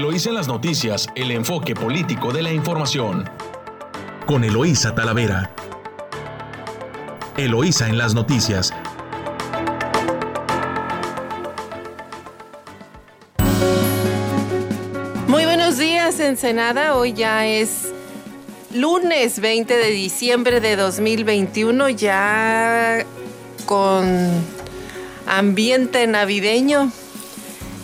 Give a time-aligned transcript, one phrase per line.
[0.00, 3.28] Eloísa en las noticias, el enfoque político de la información.
[4.24, 5.50] Con Eloísa Talavera.
[7.36, 8.72] Eloísa en las noticias.
[15.28, 16.96] Muy buenos días, Ensenada.
[16.96, 17.92] Hoy ya es
[18.74, 23.04] lunes 20 de diciembre de 2021, ya
[23.66, 24.06] con
[25.26, 26.90] ambiente navideño.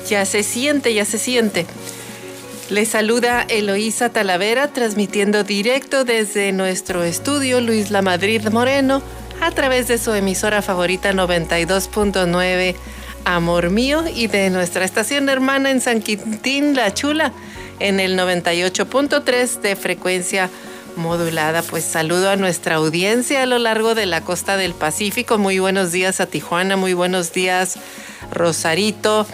[0.08, 1.66] Ya se siente, ya se siente.
[2.68, 9.02] Le saluda Eloísa Talavera, transmitiendo directo desde nuestro estudio Luis La Madrid Moreno,
[9.40, 12.74] a través de su emisora favorita 92.9
[13.24, 17.32] Amor Mío y de nuestra estación hermana en San Quintín La Chula
[17.78, 20.50] en el 98.3 de frecuencia
[20.96, 21.62] modulada.
[21.62, 25.38] Pues saludo a nuestra audiencia a lo largo de la costa del Pacífico.
[25.38, 27.78] Muy buenos días a Tijuana, muy buenos días
[28.32, 29.24] Rosarito.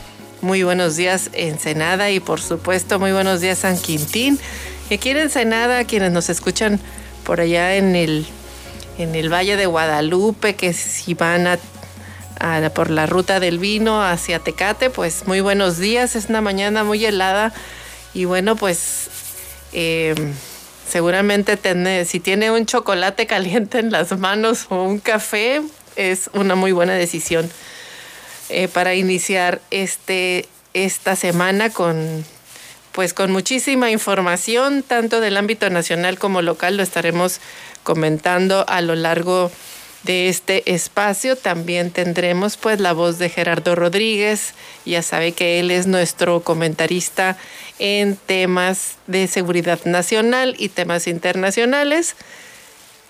[0.43, 4.41] Muy buenos días Ensenada y por supuesto muy buenos días San Quintín.
[4.91, 6.81] Y aquí en Ensenada, quienes nos escuchan
[7.23, 8.27] por allá en el,
[8.99, 11.61] en el Valle de Guadalupe, que si van a,
[12.71, 16.17] por la ruta del vino hacia Tecate, pues muy buenos días.
[16.17, 17.53] Es una mañana muy helada
[18.13, 19.11] y bueno, pues
[19.73, 20.13] eh,
[20.89, 21.57] seguramente
[22.05, 25.63] si tiene un chocolate caliente en las manos o un café,
[25.95, 27.49] es una muy buena decisión.
[28.53, 32.23] Eh, para iniciar este, esta semana con,
[32.93, 37.41] pues con muchísima información, tanto del ámbito nacional como local, lo estaremos
[37.83, 39.51] comentando a lo largo
[40.03, 41.35] de este espacio.
[41.35, 44.53] También tendremos pues la voz de Gerardo Rodríguez,
[44.85, 47.39] ya sabe que él es nuestro comentarista
[47.79, 52.17] en temas de seguridad nacional y temas internacionales.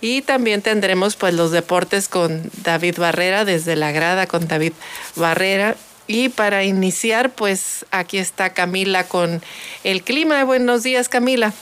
[0.03, 4.73] Y también tendremos pues los deportes con David Barrera, desde la grada con David
[5.15, 5.77] Barrera.
[6.09, 9.41] Y para iniciar, pues aquí está Camila con
[9.85, 10.43] el clima.
[10.43, 11.53] Buenos días, Camila.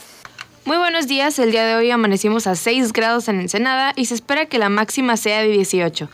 [0.65, 4.15] Muy buenos días, el día de hoy amanecimos a 6 grados en Ensenada y se
[4.15, 6.09] espera que la máxima sea de 18.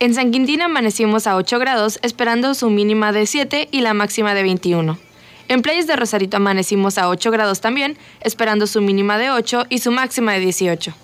[0.00, 4.34] En San Quintín amanecimos a 8 grados, esperando su mínima de 7 y la máxima
[4.34, 4.98] de 21.
[5.46, 9.78] En Playas de Rosarito amanecimos a 8 grados también, esperando su mínima de 8 y
[9.78, 10.94] su máxima de 18.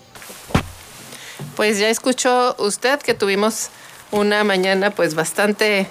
[1.55, 3.69] Pues ya escuchó usted que tuvimos
[4.11, 5.87] una mañana pues bastante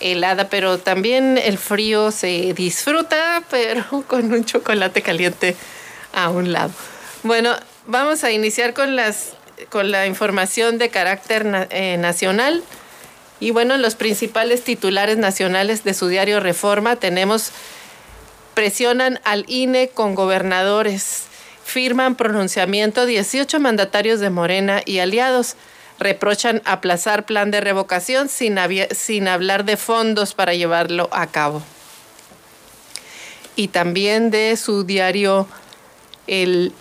[0.00, 5.56] helada, pero también el frío se disfruta, pero con un chocolate caliente
[6.12, 6.72] a un lado.
[7.22, 7.54] Bueno,
[7.86, 9.34] vamos a iniciar con las
[9.68, 12.64] con la información de carácter eh, nacional.
[13.40, 17.52] Y bueno, los principales titulares nacionales de su diario Reforma tenemos
[18.54, 21.24] presionan al INE con gobernadores
[21.70, 25.54] firman pronunciamiento 18 mandatarios de Morena y aliados.
[25.98, 28.58] Reprochan aplazar plan de revocación sin,
[28.90, 31.62] sin hablar de fondos para llevarlo a cabo.
[33.54, 35.46] Y también de su diario,
[36.26, 36.72] el,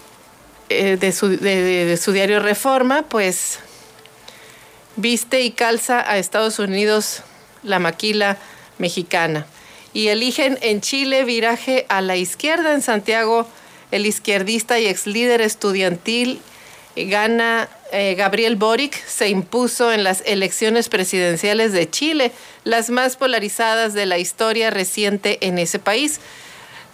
[0.70, 3.60] eh, de, su, de su diario Reforma, pues
[4.96, 7.22] viste y calza a Estados Unidos
[7.62, 8.38] la maquila
[8.78, 9.46] mexicana.
[9.94, 13.48] Y eligen en Chile viraje a la izquierda en Santiago
[13.92, 16.42] el izquierdista y ex líder estudiantil
[16.96, 22.32] gana eh, Gabriel Boric se impuso en las elecciones presidenciales de Chile,
[22.64, 26.20] las más polarizadas de la historia reciente en ese país.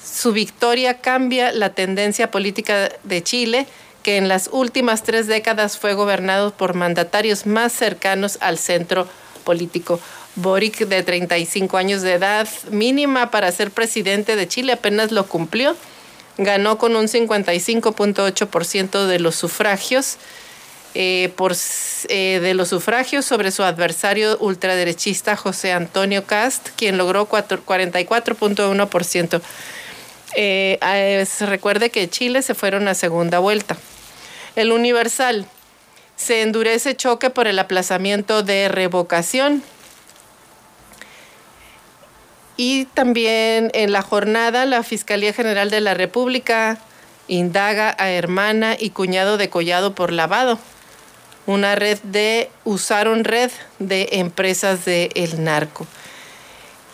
[0.03, 3.67] Su victoria cambia la tendencia política de Chile,
[4.03, 9.07] que en las últimas tres décadas fue gobernado por mandatarios más cercanos al centro
[9.43, 9.99] político.
[10.35, 15.75] Boric, de 35 años de edad, mínima para ser presidente de Chile, apenas lo cumplió
[16.37, 20.17] ganó con un 55.8% de los sufragios.
[20.97, 21.53] Eh, por,
[22.07, 29.41] eh, de los sufragios sobre su adversario ultraderechista José Antonio Cast, quien logró 44.1%.
[30.37, 33.75] Eh, recuerde que Chile se fueron a segunda vuelta.
[34.55, 35.45] El Universal
[36.15, 39.63] se endurece choque por el aplazamiento de revocación.
[42.57, 46.77] Y también en la jornada, la Fiscalía General de la República
[47.27, 50.59] indaga a hermana y cuñado de Collado por lavado.
[51.47, 55.85] Una red de, usaron red de empresas del el narco.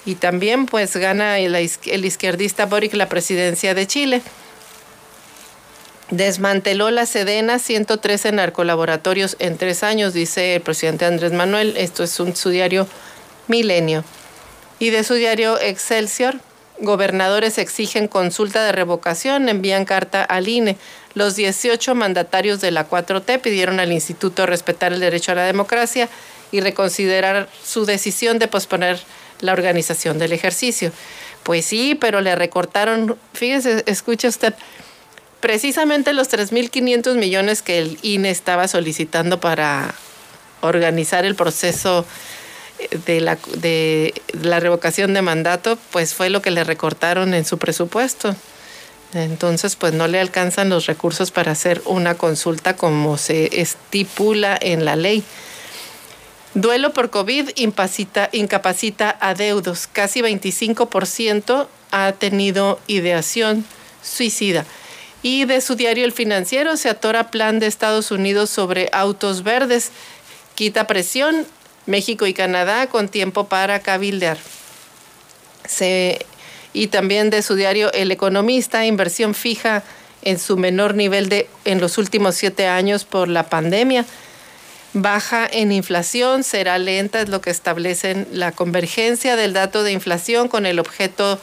[0.03, 4.21] Y también pues gana el, el izquierdista Boric la presidencia de Chile.
[6.09, 11.77] Desmanteló la Sedena 113 narcolaboratorios en tres años, dice el presidente Andrés Manuel.
[11.77, 12.87] Esto es un, su diario
[13.47, 14.03] Milenio.
[14.81, 16.39] Y de su diario Excelsior,
[16.79, 20.75] gobernadores exigen consulta de revocación, envían carta al INE.
[21.13, 26.09] Los 18 mandatarios de la 4T pidieron al instituto respetar el derecho a la democracia
[26.51, 28.99] y reconsiderar su decisión de posponer
[29.39, 30.91] la organización del ejercicio.
[31.43, 34.55] Pues sí, pero le recortaron, fíjese, escucha usted,
[35.41, 39.93] precisamente los 3.500 millones que el INE estaba solicitando para
[40.61, 42.03] organizar el proceso
[43.05, 47.57] de la, de la revocación de mandato, pues fue lo que le recortaron en su
[47.57, 48.35] presupuesto.
[49.13, 54.85] Entonces, pues no le alcanzan los recursos para hacer una consulta como se estipula en
[54.85, 55.23] la ley.
[56.53, 59.87] Duelo por COVID incapacita, a deudos.
[59.87, 63.65] Casi 25% ha tenido ideación
[64.01, 64.65] suicida.
[65.23, 69.91] Y de su diario El Financiero se atora plan de Estados Unidos sobre autos verdes.
[70.55, 71.45] Quita presión
[71.85, 74.37] México y Canadá con tiempo para cabildear.
[76.73, 79.83] y también de su diario El Economista, inversión fija
[80.21, 84.05] en su menor nivel de en los últimos siete años por la pandemia.
[84.93, 90.49] Baja en inflación, será lenta, es lo que establecen la convergencia del dato de inflación
[90.49, 91.39] con el objeto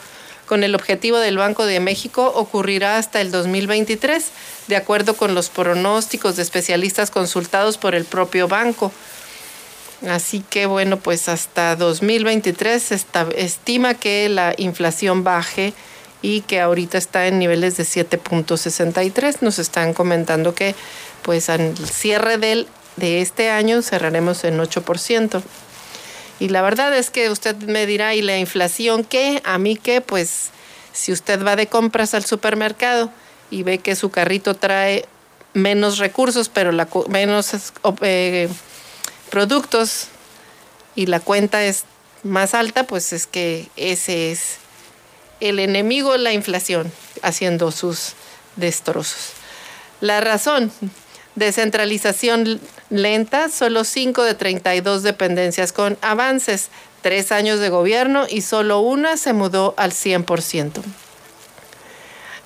[0.48, 4.30] con el objetivo del Banco de México ocurrirá hasta el 2023,
[4.66, 8.90] de acuerdo con los pronósticos de especialistas consultados por el propio banco.
[10.06, 13.00] Así que bueno, pues hasta 2023 se
[13.36, 15.74] estima que la inflación baje
[16.22, 19.38] y que ahorita está en niveles de 7.63.
[19.40, 20.74] Nos están comentando que
[21.22, 25.42] pues al cierre del, de este año cerraremos en 8%.
[26.40, 29.42] Y la verdad es que usted me dirá, ¿y la inflación qué?
[29.44, 30.50] A mí qué, pues
[30.92, 33.10] si usted va de compras al supermercado
[33.50, 35.06] y ve que su carrito trae
[35.54, 37.52] menos recursos, pero la, menos...
[38.02, 38.48] Eh,
[39.28, 40.08] productos
[40.94, 41.84] y la cuenta es
[42.22, 44.56] más alta, pues es que ese es
[45.40, 46.92] el enemigo, la inflación,
[47.22, 48.14] haciendo sus
[48.56, 49.32] destrozos.
[50.00, 50.72] La razón,
[51.34, 52.60] descentralización
[52.90, 56.68] lenta, solo 5 de 32 dependencias con avances,
[57.02, 60.82] tres años de gobierno y solo una se mudó al 100%.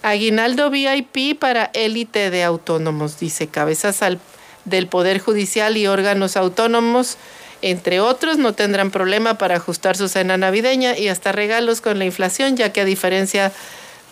[0.03, 4.19] Aguinaldo VIP para élite de autónomos, dice cabezas al
[4.65, 7.17] del Poder Judicial y órganos autónomos,
[7.63, 12.05] entre otros, no tendrán problema para ajustar su cena navideña y hasta regalos con la
[12.05, 13.53] inflación, ya que a diferencia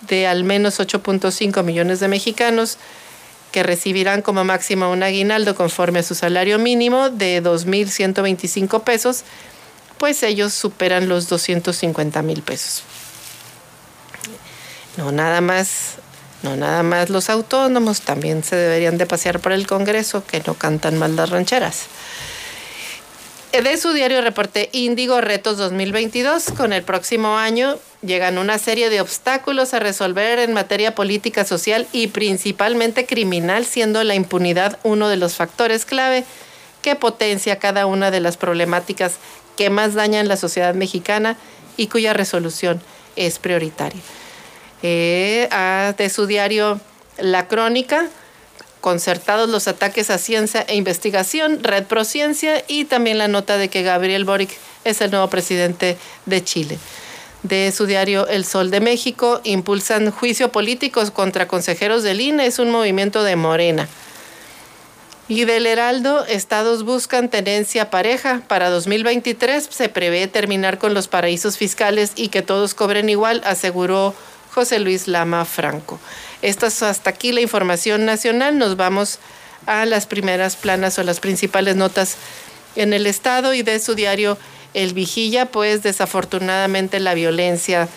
[0.02, 2.78] de al menos 8.5 millones de mexicanos
[3.50, 9.24] que recibirán como máximo un aguinaldo conforme a su salario mínimo de 2.125 pesos,
[9.98, 12.84] pues ellos superan los 250 mil pesos.
[14.96, 15.96] No, nada más
[16.42, 20.54] no nada más los autónomos, también se deberían de pasear por el Congreso, que no
[20.54, 21.86] cantan mal las rancheras.
[23.52, 29.00] De su diario reporte Índigo Retos 2022, con el próximo año llegan una serie de
[29.00, 35.16] obstáculos a resolver en materia política, social y principalmente criminal, siendo la impunidad uno de
[35.16, 36.24] los factores clave
[36.80, 39.14] que potencia cada una de las problemáticas
[39.56, 41.36] que más dañan la sociedad mexicana
[41.76, 42.80] y cuya resolución
[43.16, 44.00] es prioritaria.
[44.82, 45.48] Eh,
[45.96, 46.80] de su diario
[47.18, 48.06] La Crónica,
[48.80, 53.82] concertados los ataques a ciencia e investigación, Red Prociencia y también la nota de que
[53.82, 54.50] Gabriel Boric
[54.84, 56.78] es el nuevo presidente de Chile.
[57.42, 62.58] De su diario El Sol de México, impulsan juicio políticos contra consejeros del INE, es
[62.58, 63.88] un movimiento de Morena.
[65.26, 68.42] Y del Heraldo, estados buscan tenencia pareja.
[68.48, 74.12] Para 2023 se prevé terminar con los paraísos fiscales y que todos cobren igual, aseguró
[74.52, 75.98] José Luis Lama Franco.
[76.42, 78.58] Esta es hasta aquí la información nacional.
[78.58, 79.18] Nos vamos
[79.66, 82.16] a las primeras planas o las principales notas
[82.76, 84.38] en el Estado y de su diario
[84.74, 87.88] El Vigilla, pues desafortunadamente la violencia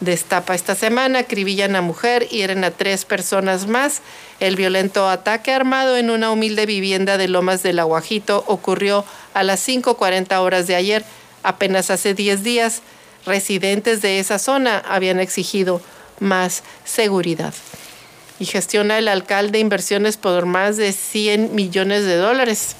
[0.00, 4.02] destapa esta semana, acribillan a mujer, hieren a tres personas más.
[4.40, 9.66] El violento ataque armado en una humilde vivienda de Lomas del Aguajito ocurrió a las
[9.66, 11.04] 5.40 horas de ayer,
[11.42, 12.82] apenas hace 10 días.
[13.26, 15.82] Residentes de esa zona habían exigido
[16.20, 17.52] más seguridad.
[18.38, 22.76] Y gestiona el alcalde inversiones por más de 100 millones de dólares.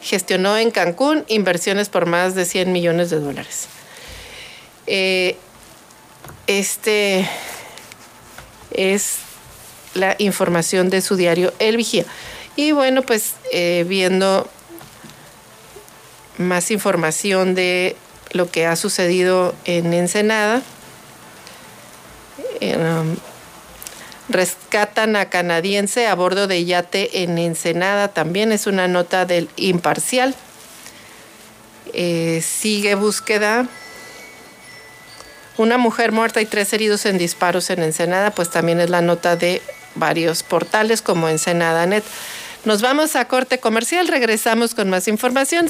[0.00, 3.66] Gestionó en Cancún inversiones por más de 100 millones de dólares.
[4.86, 5.36] Eh,
[6.46, 7.28] este
[8.70, 9.16] es
[9.94, 12.04] la información de su diario El Vigía.
[12.56, 14.48] Y bueno, pues eh, viendo
[16.38, 17.96] más información de
[18.32, 20.62] lo que ha sucedido en Ensenada,
[22.60, 23.16] Um,
[24.28, 28.08] rescatan a canadiense a bordo de yate en Ensenada.
[28.08, 30.34] También es una nota del imparcial.
[31.94, 33.66] Eh, sigue búsqueda.
[35.56, 39.34] Una mujer muerta y tres heridos en disparos en Ensenada, pues también es la nota
[39.34, 39.60] de
[39.94, 42.04] varios portales como Ensenada Net.
[42.64, 45.68] Nos vamos a corte comercial, regresamos con más información,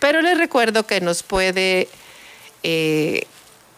[0.00, 1.88] pero les recuerdo que nos puede
[2.62, 3.26] eh,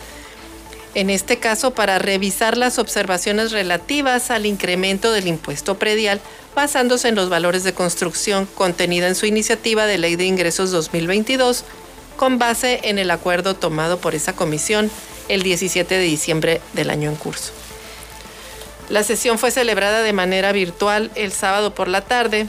[0.98, 6.20] en este caso para revisar las observaciones relativas al incremento del impuesto predial
[6.56, 11.66] basándose en los valores de construcción contenida en su iniciativa de Ley de Ingresos 2022
[12.16, 14.89] con base en el acuerdo tomado por esa comisión
[15.30, 17.51] el 17 de diciembre del año en curso.
[18.89, 22.48] La sesión fue celebrada de manera virtual el sábado por la tarde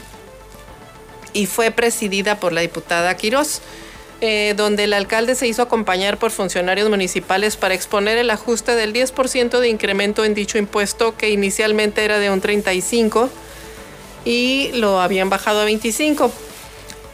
[1.33, 3.61] y fue presidida por la diputada Quirós,
[4.21, 8.93] eh, donde el alcalde se hizo acompañar por funcionarios municipales para exponer el ajuste del
[8.93, 13.29] 10% de incremento en dicho impuesto que inicialmente era de un 35
[14.25, 16.31] y lo habían bajado a 25.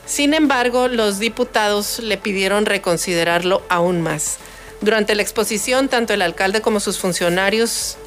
[0.06, 4.38] Sin embargo, los diputados le pidieron reconsiderarlo aún más.
[4.82, 7.98] Durante la exposición, tanto el alcalde como sus funcionarios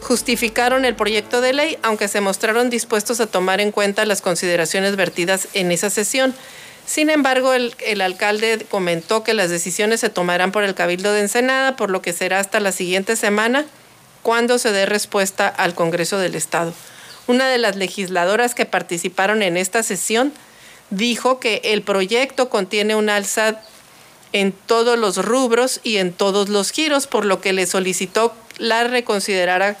[0.00, 4.96] justificaron el proyecto de ley, aunque se mostraron dispuestos a tomar en cuenta las consideraciones
[4.96, 6.34] vertidas en esa sesión.
[6.86, 11.20] Sin embargo, el, el, alcalde comentó que las decisiones se tomarán por el Cabildo de
[11.20, 13.64] Ensenada, por lo que será hasta la siguiente semana
[14.22, 16.72] cuando se dé respuesta al Congreso del Estado.
[17.26, 20.32] Una de las legisladoras que participaron en esta sesión
[20.90, 23.60] dijo que el proyecto contiene un alza
[24.32, 28.84] en todos los rubros y en todos los giros, por lo que le solicitó la
[28.84, 29.76] reconsiderara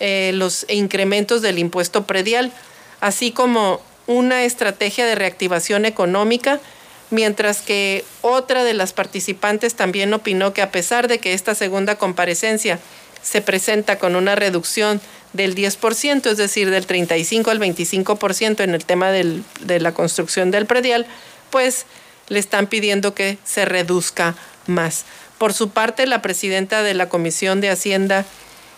[0.00, 2.52] eh, los incrementos del impuesto predial,
[3.00, 6.60] así como una estrategia de reactivación económica,
[7.10, 11.96] mientras que otra de las participantes también opinó que a pesar de que esta segunda
[11.96, 12.78] comparecencia
[13.22, 15.00] se presenta con una reducción
[15.32, 20.66] del 10%, es decir, del 35 al 25% en el tema de la construcción del
[20.66, 21.06] predial,
[21.50, 21.86] pues
[22.28, 24.34] le están pidiendo que se reduzca
[24.66, 25.04] más.
[25.38, 28.24] Por su parte, la presidenta de la Comisión de Hacienda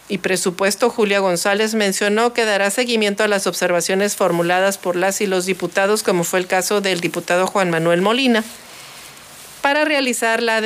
[0.08, 5.26] y Presupuesto, Julia González, mencionó que dará seguimiento a las observaciones formuladas por las y
[5.26, 8.42] los diputados, como fue el caso del diputado Juan Manuel Molina,
[9.60, 10.60] para realizar la,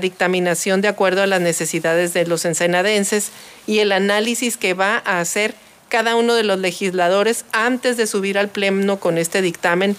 [0.00, 3.30] dictaminación de acuerdo a las necesidades de los ensenadenses
[3.66, 5.54] y el análisis que va a hacer
[5.88, 9.96] cada uno de los legisladores antes de subir al pleno con este dictamen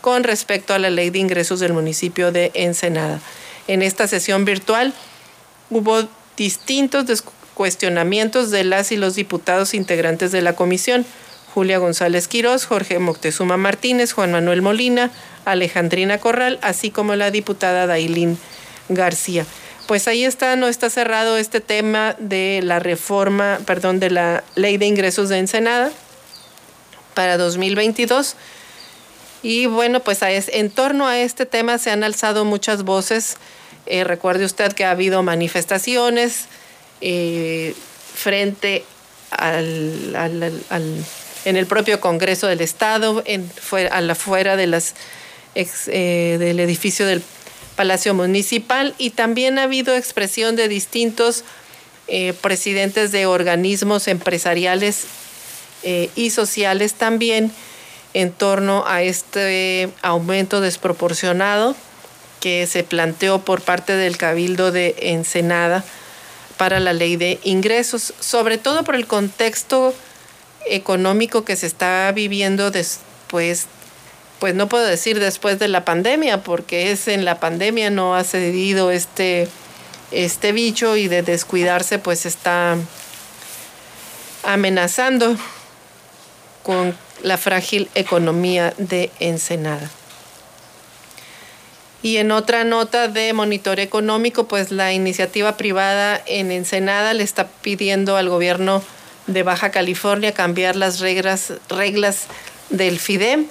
[0.00, 3.20] con respecto a la ley de ingresos del municipio de Ensenada.
[3.68, 4.92] En esta sesión virtual
[5.70, 7.06] hubo distintos
[7.54, 11.06] cuestionamientos de las y los diputados integrantes de la comisión.
[11.54, 15.10] Julia González Quirós, Jorge Moctezuma Martínez, Juan Manuel Molina,
[15.44, 18.38] Alejandrina Corral, así como la diputada Dailín
[18.88, 19.46] García.
[19.86, 24.78] Pues ahí está, no está cerrado este tema de la reforma, perdón, de la ley
[24.78, 25.92] de ingresos de Ensenada
[27.14, 28.34] para 2022.
[29.42, 33.36] Y bueno, pues en torno a este tema se han alzado muchas voces.
[33.86, 36.46] Eh, recuerde usted que ha habido manifestaciones
[37.00, 37.74] eh,
[38.14, 38.84] frente
[39.30, 40.14] al,
[41.44, 43.50] en el propio Congreso del Estado, en,
[43.90, 44.94] a la fuera de las
[45.54, 47.22] eh, del edificio del
[47.76, 48.94] Palacio Municipal.
[48.98, 51.44] Y también ha habido expresión de distintos
[52.08, 55.06] eh, presidentes de organismos empresariales
[56.16, 57.52] y sociales también
[58.14, 61.76] en torno a este aumento desproporcionado
[62.40, 65.84] que se planteó por parte del Cabildo de Ensenada
[66.56, 69.94] para la ley de ingresos, sobre todo por el contexto
[70.66, 73.66] económico que se está viviendo después
[74.38, 78.24] pues no puedo decir después de la pandemia, porque es en la pandemia no ha
[78.24, 79.48] cedido este
[80.10, 82.76] este bicho y de descuidarse pues está
[84.42, 85.36] amenazando
[86.62, 89.90] con la frágil economía de Ensenada.
[92.04, 97.48] Y en otra nota de monitoreo económico, pues la iniciativa privada en Ensenada le está
[97.62, 98.82] pidiendo al gobierno
[99.26, 101.54] de Baja California cambiar las reglas,
[102.68, 103.46] del FIDEM.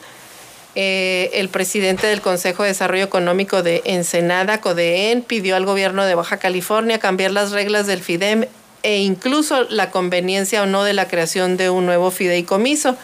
[0.76, 6.14] Eh, el presidente del Consejo de Desarrollo Económico de Ensenada, CODEEN, pidió al gobierno de
[6.14, 8.46] Baja California cambiar las reglas del FIDEM
[8.84, 12.98] e incluso la conveniencia o no de la creación de un nuevo fideicomiso.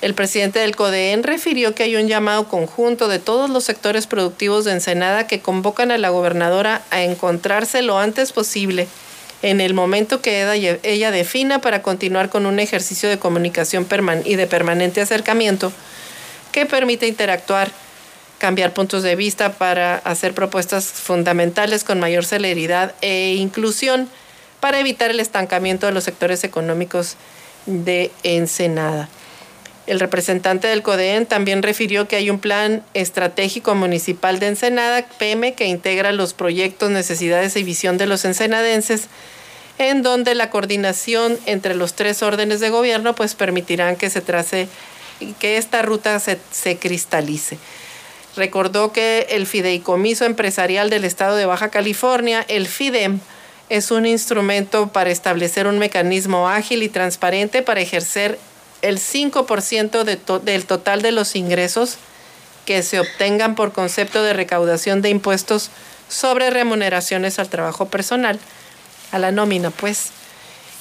[0.00, 4.64] El presidente del CODEEN refirió que hay un llamado conjunto de todos los sectores productivos
[4.64, 8.88] de Ensenada que convocan a la gobernadora a encontrarse lo antes posible
[9.42, 13.86] en el momento que ella, defina para continuar con un ejercicio de comunicación
[14.24, 15.72] y de permanente acercamiento
[16.52, 17.70] que permite interactuar,
[18.38, 24.08] cambiar puntos de vista para hacer propuestas fundamentales con mayor celeridad e inclusión
[24.60, 27.16] para evitar el estancamiento de los sectores económicos
[27.64, 29.08] de Ensenada.
[29.90, 35.54] El representante del CODEN también refirió que hay un plan estratégico municipal de Ensenada, PEME,
[35.54, 39.08] que integra los proyectos, necesidades y visión de los ensenadenses,
[39.78, 44.68] en donde la coordinación entre los tres órdenes de gobierno pues permitirán que se trace,
[45.40, 47.58] que esta ruta se, se cristalice.
[48.36, 53.18] Recordó que el Fideicomiso Empresarial del Estado de Baja California, el FIDEM,
[53.68, 58.38] es un instrumento para establecer un mecanismo ágil y transparente para ejercer
[58.82, 61.96] el 5% del total de los ingresos
[62.64, 65.70] que se obtengan por concepto de recaudación de impuestos
[66.08, 68.38] sobre remuneraciones al trabajo personal,
[69.12, 70.10] a la nómina pues,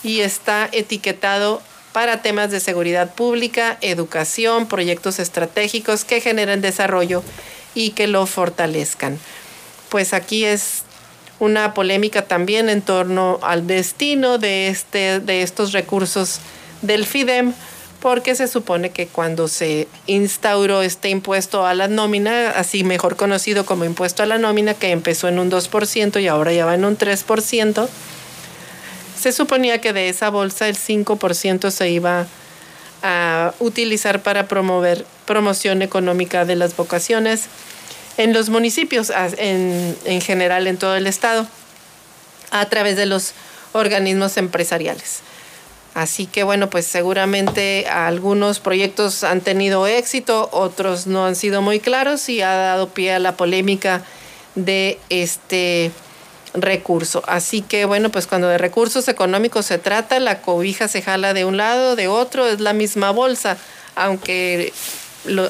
[0.03, 1.61] y está etiquetado
[1.93, 7.23] para temas de seguridad pública, educación, proyectos estratégicos que generen desarrollo
[7.73, 9.17] y que lo fortalezcan.
[9.89, 10.83] Pues aquí es
[11.39, 16.39] una polémica también en torno al destino de, este, de estos recursos
[16.81, 17.53] del FIDEM,
[18.01, 23.65] porque se supone que cuando se instauró este impuesto a la nómina, así mejor conocido
[23.65, 26.85] como impuesto a la nómina, que empezó en un 2% y ahora ya va en
[26.85, 27.89] un 3%,
[29.19, 32.25] se suponía que de esa bolsa el 5% se iba
[33.03, 37.45] a utilizar para promover promoción económica de las vocaciones
[38.17, 41.47] en los municipios, en, en general en todo el estado,
[42.51, 43.33] a través de los
[43.73, 45.19] organismos empresariales.
[45.93, 51.79] Así que bueno, pues seguramente algunos proyectos han tenido éxito, otros no han sido muy
[51.79, 54.03] claros y ha dado pie a la polémica
[54.55, 55.91] de este
[56.53, 57.23] recurso.
[57.27, 61.45] Así que bueno, pues cuando de recursos económicos se trata, la cobija se jala de
[61.45, 63.57] un lado, de otro, es la misma bolsa,
[63.95, 64.73] aunque,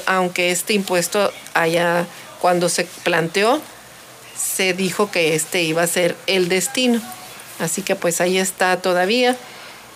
[0.06, 2.06] aunque este impuesto haya,
[2.40, 3.60] cuando se planteó,
[4.36, 7.00] se dijo que este iba a ser el destino.
[7.58, 9.36] Así que pues ahí está todavía.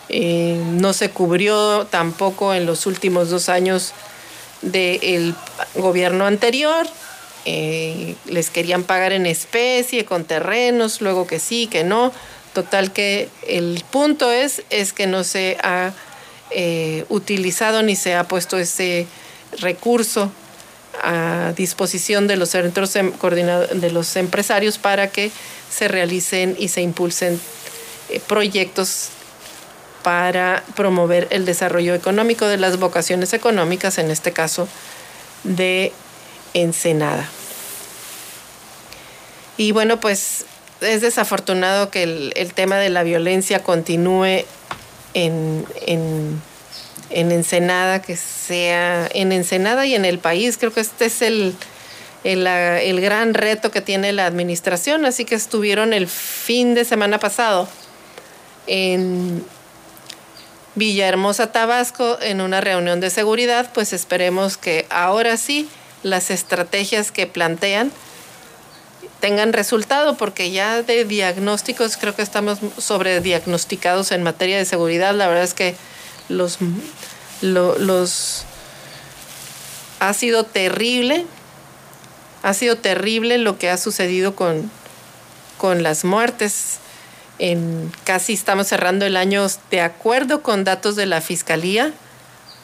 [0.09, 3.93] Eh, no se cubrió tampoco en los últimos dos años
[4.63, 5.35] del
[5.75, 6.87] gobierno anterior.
[7.47, 12.13] Eh, les querían pagar en especie, con terrenos, luego que sí, que no.
[12.53, 15.93] Total que el punto es, es que no se ha
[16.51, 19.07] eh, utilizado ni se ha puesto ese
[19.59, 20.31] recurso
[21.03, 25.33] a disposición de los centros em, de los empresarios para que
[25.69, 27.41] se realicen y se impulsen
[28.29, 29.09] proyectos
[30.05, 34.69] para promover el desarrollo económico de las vocaciones económicas, en este caso
[35.43, 35.93] de
[36.53, 37.27] Ensenada.
[39.57, 40.45] Y bueno, pues
[40.83, 44.45] es desafortunado que el, tema de la violencia continúe
[45.15, 46.43] en, en,
[47.11, 50.59] Ensenada, que sea en Ensenada y en el país.
[50.59, 51.55] Creo que este es el,
[52.25, 57.19] el, el gran reto que tiene la administración, así que estuvieron el fin de semana
[57.19, 57.69] pasado
[58.67, 59.45] en
[60.75, 65.69] Villahermosa, Tabasco, en una reunión de seguridad, pues esperemos que ahora sí
[66.03, 67.93] las estrategias que plantean
[69.21, 75.15] tengan resultado, porque ya de diagnósticos creo que estamos sobrediagnosticados en materia de seguridad.
[75.15, 75.77] La verdad es que
[76.29, 76.59] los,
[77.41, 78.45] los
[80.01, 81.25] ha sido terrible,
[82.43, 84.71] ha sido terrible lo que ha sucedido con,
[85.57, 86.81] con las muertes
[87.39, 91.93] en casi estamos cerrando el año de acuerdo con datos de la Fiscalía,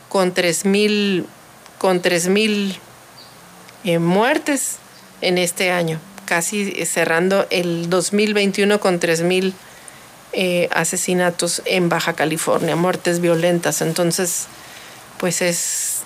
[0.08, 1.24] con 3.000
[1.78, 2.02] con
[3.84, 4.76] eh, muertes
[5.22, 9.54] en este año, casi cerrando el 2021 con 3.000
[10.32, 13.80] eh, asesinatos en Baja California, muertes violentas.
[13.80, 14.46] Entonces,
[15.18, 16.02] pues es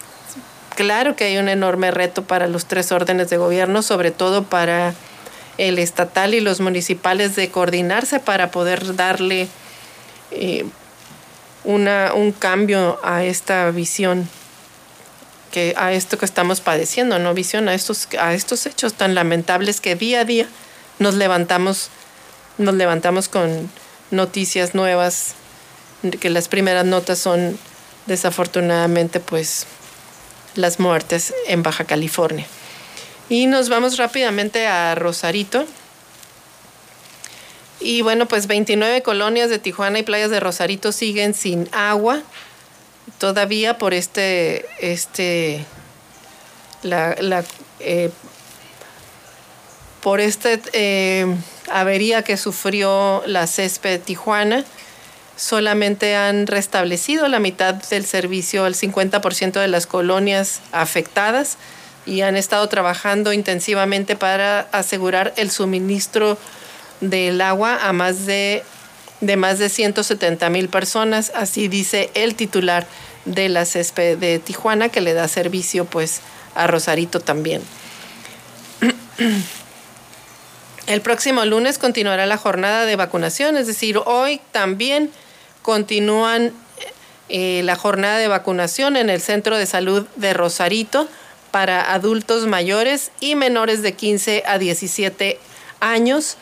[0.77, 4.95] claro que hay un enorme reto para los tres órdenes de gobierno, sobre todo para
[5.59, 9.49] el estatal y los municipales de coordinarse para poder darle
[10.31, 10.65] eh,
[11.65, 14.29] una, un cambio a esta visión,
[15.51, 19.81] que, a esto que estamos padeciendo, no visión, a estos, a estos hechos tan lamentables
[19.81, 20.49] que día a día
[20.99, 21.91] nos levantamos,
[22.59, 23.71] nos levantamos con
[24.11, 25.35] noticias nuevas,
[26.21, 27.59] que las primeras notas son
[28.07, 29.67] desafortunadamente pues
[30.55, 32.47] las muertes en Baja California.
[33.29, 35.67] Y nos vamos rápidamente a Rosarito.
[37.81, 42.23] Y bueno, pues 29 colonias de Tijuana y playas de Rosarito siguen sin agua
[43.19, 45.65] todavía por este, este,
[46.83, 47.45] la, la
[47.81, 48.11] eh,
[50.03, 51.27] por esta eh,
[51.71, 54.65] avería que sufrió la CESPE de Tijuana.
[55.37, 61.57] Solamente han restablecido la mitad del servicio, el 50% de las colonias afectadas
[62.07, 66.39] y han estado trabajando intensivamente para asegurar el suministro
[67.01, 68.63] del agua a más de,
[69.21, 72.87] de más de 170 mil personas, así dice el titular
[73.25, 76.21] de la CESPE de Tijuana, que le da servicio pues
[76.55, 77.63] a Rosarito también.
[80.87, 85.11] El próximo lunes continuará la jornada de vacunación, es decir, hoy también
[85.63, 86.53] continúan
[87.31, 91.09] eh, la jornada de vacunación en el Centro de Salud de Rosarito
[91.55, 95.39] para adultos mayores y menores de 15 a 17
[95.79, 96.37] años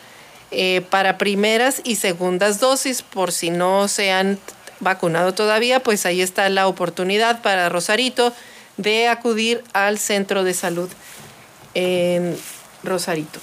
[0.49, 3.03] eh, para primeras y segundas dosis.
[3.03, 4.39] Por si no se han
[4.79, 8.33] vacunado todavía, pues ahí está la oportunidad para Rosarito
[8.77, 10.89] de acudir al centro de salud
[11.75, 12.35] en
[12.81, 13.39] Rosarito.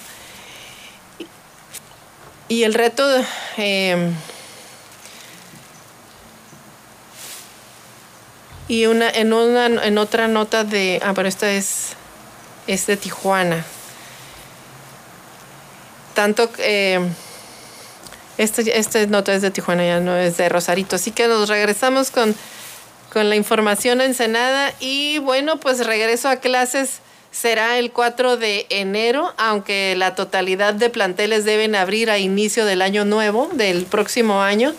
[2.49, 3.07] Y el reto
[3.55, 4.11] eh,
[8.71, 11.89] Y una, en, una, en otra nota de, ah, pero esta es,
[12.67, 13.65] es de Tijuana.
[16.13, 17.05] Tanto, eh,
[18.37, 20.95] esta, nota es de Tijuana, ya no es de Rosarito.
[20.95, 22.33] Así que nos regresamos con,
[23.11, 29.33] con la información ensenada y bueno, pues regreso a clases será el 4 de enero,
[29.35, 34.73] aunque la totalidad de planteles deben abrir a inicio del año nuevo, del próximo año.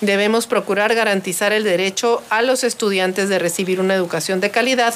[0.00, 4.94] Debemos procurar garantizar el derecho a los estudiantes de recibir una educación de calidad,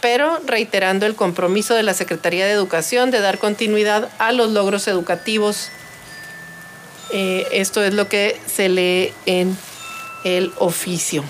[0.00, 4.88] pero reiterando el compromiso de la Secretaría de Educación de dar continuidad a los logros
[4.88, 5.68] educativos.
[7.12, 9.56] Eh, esto es lo que se lee en
[10.24, 11.24] el oficio.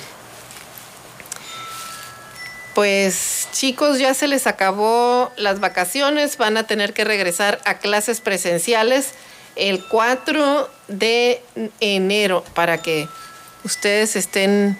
[2.75, 8.21] Pues chicos, ya se les acabó las vacaciones, van a tener que regresar a clases
[8.21, 9.11] presenciales
[9.57, 11.43] el 4 de
[11.81, 13.09] enero para que
[13.65, 14.79] ustedes estén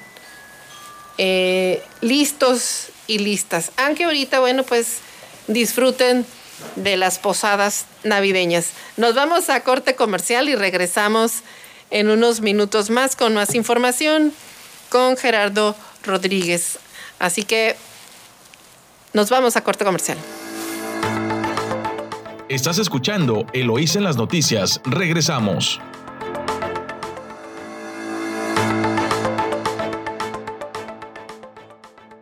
[1.19, 3.73] eh, listos y listas.
[3.77, 4.99] Aunque ahorita, bueno, pues
[5.49, 6.25] disfruten
[6.77, 8.71] de las posadas navideñas.
[8.97, 11.41] Nos vamos a corte comercial y regresamos
[11.91, 14.33] en unos minutos más con más información
[14.91, 16.79] con Gerardo Rodríguez.
[17.19, 17.75] Así que
[19.13, 20.19] nos vamos a corte comercial.
[22.49, 24.81] Estás escuchando Eloís en las noticias.
[24.85, 25.81] Regresamos.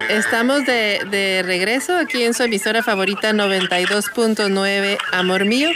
[0.08, 5.68] Estamos de, regreso aquí en su emisora favorita 92.9 Amor Mío.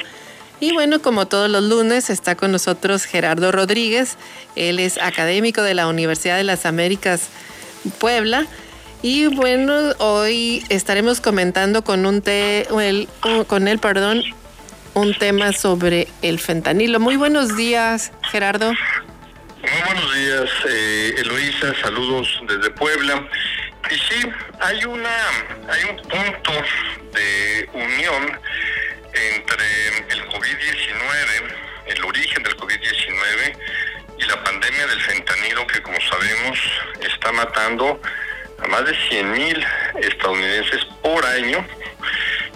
[0.59, 4.16] Y bueno, como todos los lunes, está con nosotros Gerardo Rodríguez.
[4.57, 7.29] Él es académico de la Universidad de las Américas
[7.99, 8.47] Puebla.
[9.03, 14.23] Y bueno, hoy estaremos comentando con un te, el, él, perdón,
[14.95, 17.01] un tema sobre el fentanilo.
[17.01, 18.68] Muy buenos días, Gerardo.
[18.68, 21.75] Muy buenos días, eh, Eloísa.
[21.83, 23.29] Saludos desde Puebla.
[23.90, 25.29] Y sí, hay una,
[25.68, 26.53] hay un punto
[27.12, 28.40] de unión
[29.12, 31.55] entre el COVID-19,
[31.87, 33.57] el origen del COVID-19
[34.18, 36.59] y la pandemia del fentanilo que, como sabemos,
[37.01, 38.01] está matando
[38.62, 39.66] a más de 100.000
[40.01, 41.66] estadounidenses por año.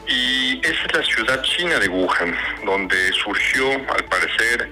[0.09, 4.71] Y esa es la ciudad china de Wuhan, donde surgió, al parecer,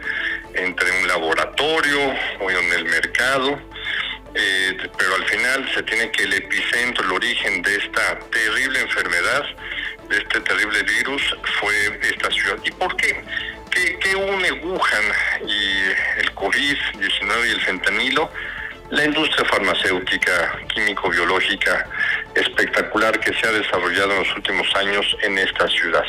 [0.55, 1.99] entre un laboratorio
[2.41, 3.61] o en el mercado,
[4.35, 9.45] eh, pero al final se tiene que el epicentro, el origen de esta terrible enfermedad,
[10.09, 11.23] de este terrible virus,
[11.61, 12.59] fue esta ciudad.
[12.65, 13.23] ¿Y por qué?
[13.71, 15.05] ¿Qué, une Wuhan
[15.49, 18.31] y el COVID-19 y el fentanilo?
[18.91, 21.89] la industria farmacéutica, químico-biológica
[22.35, 26.05] espectacular que se ha desarrollado en los últimos años en esta ciudad.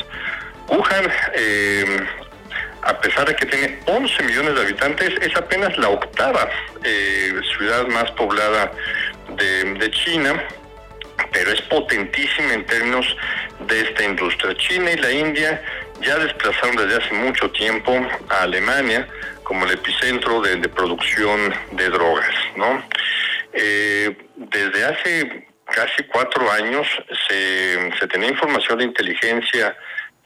[0.68, 2.06] Wuhan, eh,
[2.86, 6.48] a pesar de que tiene 11 millones de habitantes, es apenas la octava
[6.84, 8.70] eh, ciudad más poblada
[9.36, 10.40] de, China,
[11.32, 13.16] pero es potentísima en términos
[13.66, 14.56] de esta industria.
[14.56, 15.62] China y la India
[16.00, 17.92] ya desplazaron desde hace mucho tiempo
[18.28, 19.08] a Alemania
[19.42, 22.84] como el epicentro de, producción de drogas, ¿no?
[23.52, 26.86] Eh, desde hace casi cuatro años
[27.28, 29.76] se, se, tenía información de inteligencia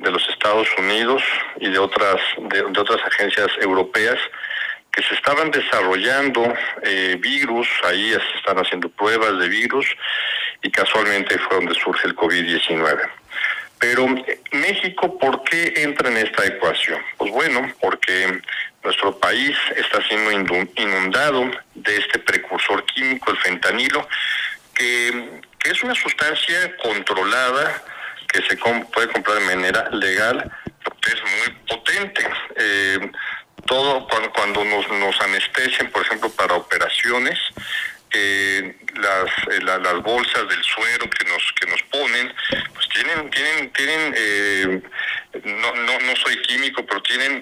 [0.00, 1.22] de los Estados Unidos
[1.60, 4.18] y de otras de, otras agencias europeas
[4.92, 9.86] que se estaban desarrollando eh, virus, ahí se están haciendo pruebas de virus
[10.62, 13.08] y casualmente fue donde surge el COVID-19.
[13.78, 17.00] Pero eh, México, ¿por qué entra en esta ecuación?
[17.16, 18.40] Pues bueno, porque
[18.82, 20.32] nuestro país está siendo
[20.76, 24.06] inundado de este precursor químico, el fentanilo,
[24.74, 27.84] que, es una sustancia controlada
[28.32, 30.50] que se puede comprar de manera legal,
[30.84, 32.26] porque es muy potente.
[32.56, 33.10] Eh,
[33.66, 37.38] todo cuando, nos, nos anestesian, por ejemplo, para operaciones,
[38.12, 42.34] eh, las, eh, las bolsas del suero que nos que nos ponen
[42.74, 44.82] pues tienen tienen tienen eh,
[45.44, 47.40] no, no no soy químico pero tienen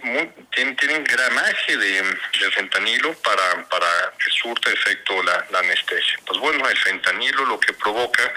[0.53, 2.05] tienen, tienen gramaje de,
[2.55, 3.87] fentanilo para para
[4.23, 8.31] que surta efecto la, la anestesia pues bueno el fentanilo lo que provoca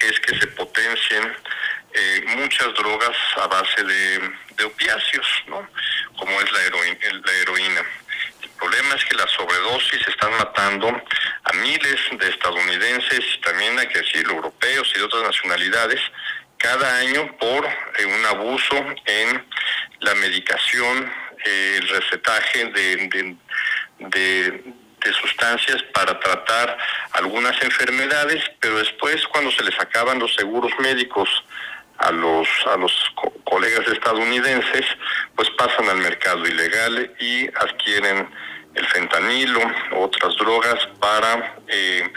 [0.00, 1.34] es que se potencien
[1.92, 5.66] eh, muchas drogas a base de, de opiáceos no
[6.18, 7.82] como es la heroína, la heroína.
[8.42, 13.86] El problema es que las sobredosis están matando a miles de estadounidenses y también hay
[13.86, 16.00] que decirlo, europeos y de otras nacionalidades
[16.58, 19.44] cada año por eh, un abuso en
[20.00, 21.10] la medicación,
[21.44, 23.36] eh, el recetaje de,
[24.00, 24.74] de,
[25.22, 26.76] sustancias para tratar
[27.12, 31.28] algunas enfermedades, pero después cuando se les acaban los seguros médicos
[31.98, 32.92] a los a los
[33.44, 34.86] colegas estadounidenses,
[35.34, 38.28] pues pasan al mercado ilegal y adquieren
[38.74, 39.60] el fentanilo,
[39.96, 42.08] otras drogas para eh,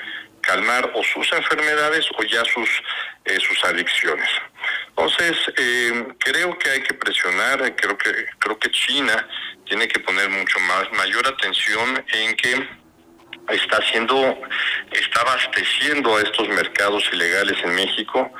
[0.41, 2.69] calmar o sus enfermedades o ya sus,
[3.25, 4.29] eh, sus adicciones.
[4.89, 9.27] Entonces, eh, creo que hay que presionar, creo que, creo que China
[9.65, 12.67] tiene que poner mucho más, mayor atención en que
[13.49, 14.37] está haciendo,
[14.91, 18.31] está abasteciendo a estos mercados ilegales en México.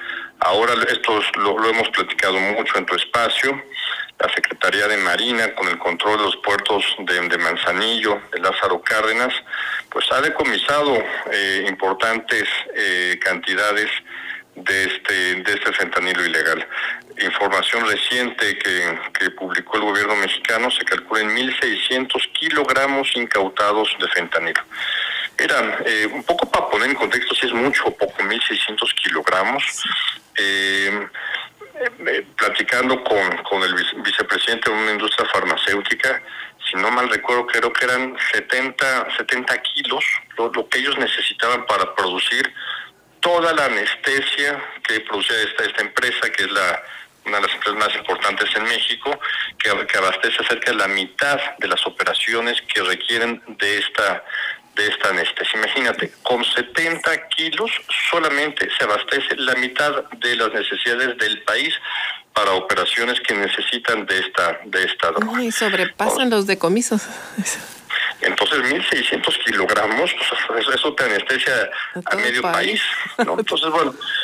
[0.42, 3.64] Ahora esto lo, hemos platicado mucho en tu espacio
[4.20, 9.34] la Secretaría de Marina con el control de los puertos de, Manzanillo, de Lázaro Cárdenas,
[9.90, 10.96] pues ha decomisado
[11.32, 13.90] eh, importantes eh, cantidades
[14.56, 16.68] de este, de este fentanilo ilegal.
[17.20, 24.08] Información reciente que, que publicó el gobierno mexicano se calcula en 1.600 kilogramos incautados de
[24.08, 24.62] fentanilo.
[25.38, 29.64] Era eh, un poco para poner en contexto si es mucho o poco, 1.600 kilogramos.
[30.38, 31.08] Eh,
[32.06, 36.22] eh, platicando con, con el vicepresidente de una industria farmacéutica,
[36.70, 40.06] si no mal recuerdo, creo que eran 70, 70 kilos
[40.38, 42.54] lo, que ellos necesitaban para producir
[43.20, 46.84] toda la anestesia que producía esta, esta empresa, que es la
[47.26, 49.20] una de las empresas más importantes en México,
[49.60, 54.24] que, que abastece cerca de la mitad de las operaciones que requieren de esta
[54.76, 55.60] de esta anestesia.
[55.60, 57.72] Imagínate, con 70 kilos
[58.10, 61.74] solamente se abastece la mitad de las necesidades del país
[62.34, 65.44] para operaciones que necesitan de esta de esta droga.
[65.44, 67.04] y sobrepasan los decomisos.
[68.22, 70.14] Entonces, 1.600 kilogramos,
[70.48, 71.70] pues, eso te anestesia
[72.06, 72.82] a medio país.
[73.26, 73.38] ¿no?
[73.38, 73.94] Entonces, bueno,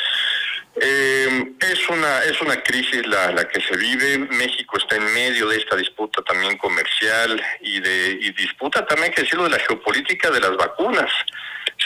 [0.80, 4.18] eh, es una es una crisis la, la que se vive.
[4.18, 9.22] México está en medio de esta disputa también comercial y de y disputa también que
[9.22, 11.10] decirlo de la geopolítica de las vacunas.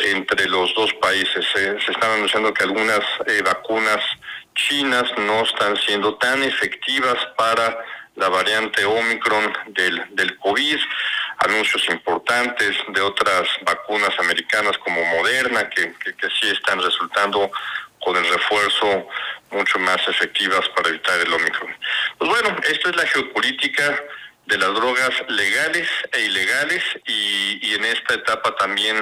[0.01, 1.45] entre los dos países.
[1.53, 3.01] se están anunciando que algunas
[3.45, 4.03] vacunas
[4.55, 7.79] chinas no están siendo tan efectivas para
[8.17, 10.79] la variante Omicron del, del COVID,
[11.39, 17.51] anuncios importantes de otras vacunas americanas como Moderna, que, que, sí están resultando
[18.05, 19.07] con el refuerzo
[19.51, 21.71] mucho más efectivas para evitar el Omicron.
[22.19, 24.03] Pues bueno, esto es la geopolítica
[24.47, 28.97] de las drogas legales e ilegales y, en esta etapa también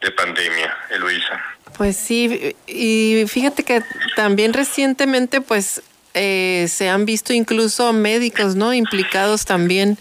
[0.00, 1.42] de pandemia, Eloisa.
[1.76, 3.82] Pues sí, y fíjate que
[4.16, 5.82] también recientemente pues
[6.14, 8.74] eh, se han visto incluso médicos, ¿no?
[8.74, 9.96] Implicados también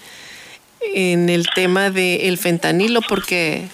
[0.93, 3.67] en el tema del fentanilo porque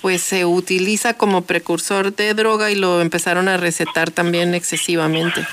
[0.00, 5.46] pues se utiliza como precursor de droga y lo empezaron a recetar también excesivamente.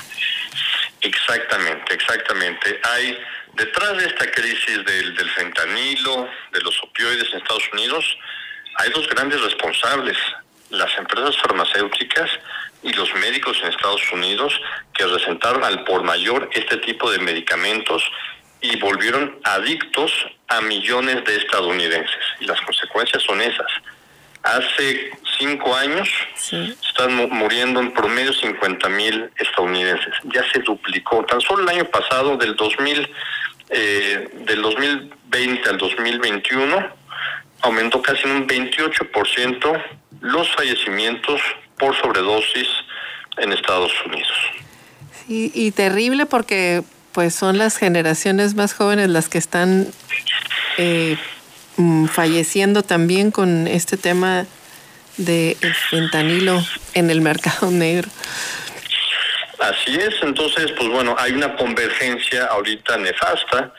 [1.00, 2.80] Exactamente, exactamente.
[2.82, 3.18] Hay
[3.54, 8.04] detrás de esta crisis del, del fentanilo, de los opioides en Estados Unidos,
[8.80, 10.16] hay dos grandes responsables,
[10.70, 12.30] las empresas farmacéuticas
[12.82, 14.52] y los médicos en Estados Unidos
[14.94, 18.02] que recetaron al por mayor este tipo de medicamentos
[18.60, 20.12] y volvieron adictos
[20.48, 22.24] a millones de estadounidenses.
[22.40, 23.70] Y las consecuencias son esas.
[24.42, 26.08] Hace cinco años
[26.88, 30.14] están muriendo en promedio 50 mil estadounidenses.
[30.32, 31.24] Ya se duplicó.
[31.24, 33.08] Tan solo el año pasado, del 2000,
[33.70, 36.88] eh, del 2020 al 2021,
[37.62, 39.84] aumentó casi en un 28%
[40.20, 41.40] los fallecimientos
[41.78, 42.68] por sobredosis
[43.38, 44.36] en Estados Unidos.
[45.28, 49.88] y terrible porque pues son las generaciones más jóvenes las que están
[50.78, 51.16] eh,
[51.78, 54.46] mm, falleciendo también con este tema
[55.16, 55.56] de
[55.90, 56.62] fentanilo
[56.94, 58.08] en el mercado negro.
[59.58, 63.72] Así es, entonces, pues bueno, hay una convergencia ahorita nefasta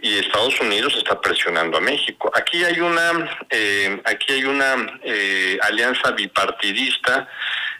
[0.00, 2.30] y Estados Unidos está presionando a México.
[2.34, 7.26] Aquí hay una, eh, aquí hay una eh, alianza bipartidista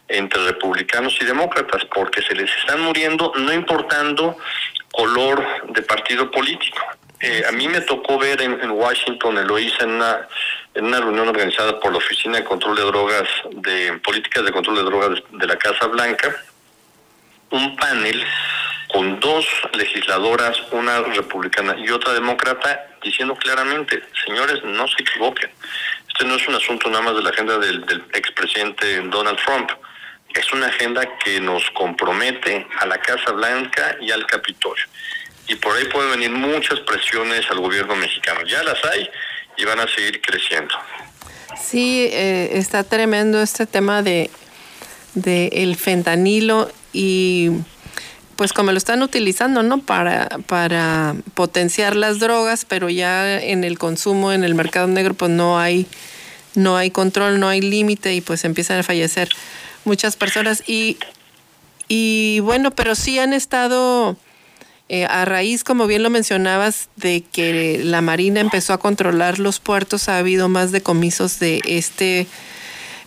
[0.09, 4.37] entre republicanos y demócratas, porque se les están muriendo, no importando
[4.91, 6.81] color de partido político.
[7.27, 10.29] Eh, a mí me tocó ver en, Washington, lo hice en una,
[10.75, 14.77] en una reunión organizada por la Oficina de Control de Drogas, de Políticas de Control
[14.77, 16.37] de Drogas de la Casa Blanca,
[17.49, 18.23] un panel
[18.93, 25.51] con dos legisladoras, una republicana y otra demócrata, diciendo claramente, señores, no se equivoquen,
[26.07, 29.71] este no es un asunto nada más de la agenda del, del expresidente Donald Trump,
[30.35, 34.85] es una agenda que nos compromete a la Casa Blanca y al Capitolio.
[35.47, 38.41] Y por ahí pueden venir muchas presiones al gobierno mexicano.
[38.47, 39.09] Ya las hay
[39.57, 40.75] y van a seguir creciendo.
[41.63, 44.31] Sí, eh, está tremendo este tema de,
[45.15, 47.51] de el fentanilo y
[48.37, 49.81] pues como lo están utilizando, ¿no?
[49.81, 55.31] Para, para potenciar las drogas, pero ya en el consumo, en el mercado negro, pues
[55.31, 55.87] no hay,
[56.55, 59.29] no hay control, no hay límite y pues empiezan a fallecer
[59.85, 60.65] muchas personas.
[60.67, 60.99] Y,
[61.89, 64.17] y bueno, pero sí han estado
[64.89, 69.59] eh, a raíz, como bien lo mencionabas, de que la Marina empezó a controlar los
[69.59, 72.27] puertos, ha habido más decomisos de este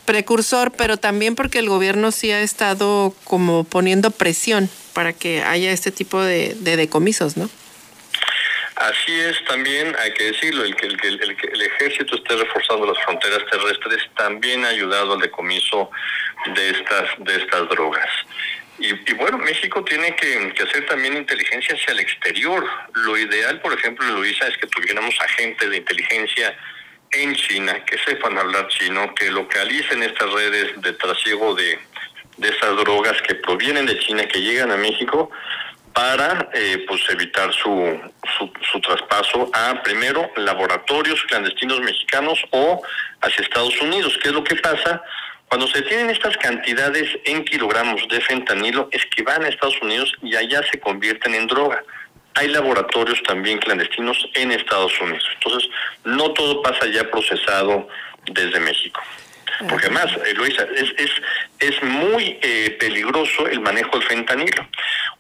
[0.05, 5.71] precursor, pero también porque el gobierno sí ha estado como poniendo presión para que haya
[5.71, 7.49] este tipo de, de decomisos, ¿no?
[8.77, 11.19] Así es, también hay que decirlo, el que el, el,
[11.51, 15.89] el, ejército esté reforzando las fronteras terrestres también ha ayudado al decomiso
[16.55, 18.09] de estas, de estas drogas.
[18.79, 22.65] Y, bueno, México tiene que, hacer también inteligencia hacia el exterior.
[22.93, 26.55] Lo ideal, por ejemplo, Luisa, es que tuviéramos agentes de inteligencia
[27.11, 31.79] en China que sepan hablar chino, que localicen estas redes de trasiego de,
[32.37, 35.31] de estas drogas que provienen de China, que llegan a México
[35.97, 37.99] para eh, pues evitar su,
[38.71, 42.83] su, traspaso a primero laboratorios clandestinos mexicanos o
[43.21, 44.15] hacia Estados Unidos.
[44.21, 45.01] ¿Qué es lo que pasa?
[45.47, 50.13] Cuando se tienen estas cantidades en kilogramos de fentanilo es que van a Estados Unidos
[50.21, 51.83] y allá se convierten en droga.
[52.33, 55.23] Hay laboratorios también clandestinos en Estados Unidos.
[55.35, 55.69] Entonces,
[56.03, 57.87] no todo pasa ya procesado
[58.25, 59.01] desde México.
[59.69, 61.11] Porque además, eh, Luisa, es, es,
[61.59, 64.67] es muy eh, peligroso el manejo del fentanilo.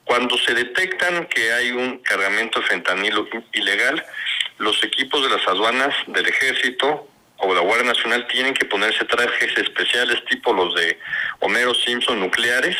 [0.03, 4.05] Cuando se detectan que hay un cargamento de fentanilo ilegal,
[4.57, 7.07] los equipos de las aduanas del ejército
[7.39, 10.99] o la Guardia Nacional tienen que ponerse trajes especiales tipo los de
[11.39, 12.75] Homero Simpson nucleares,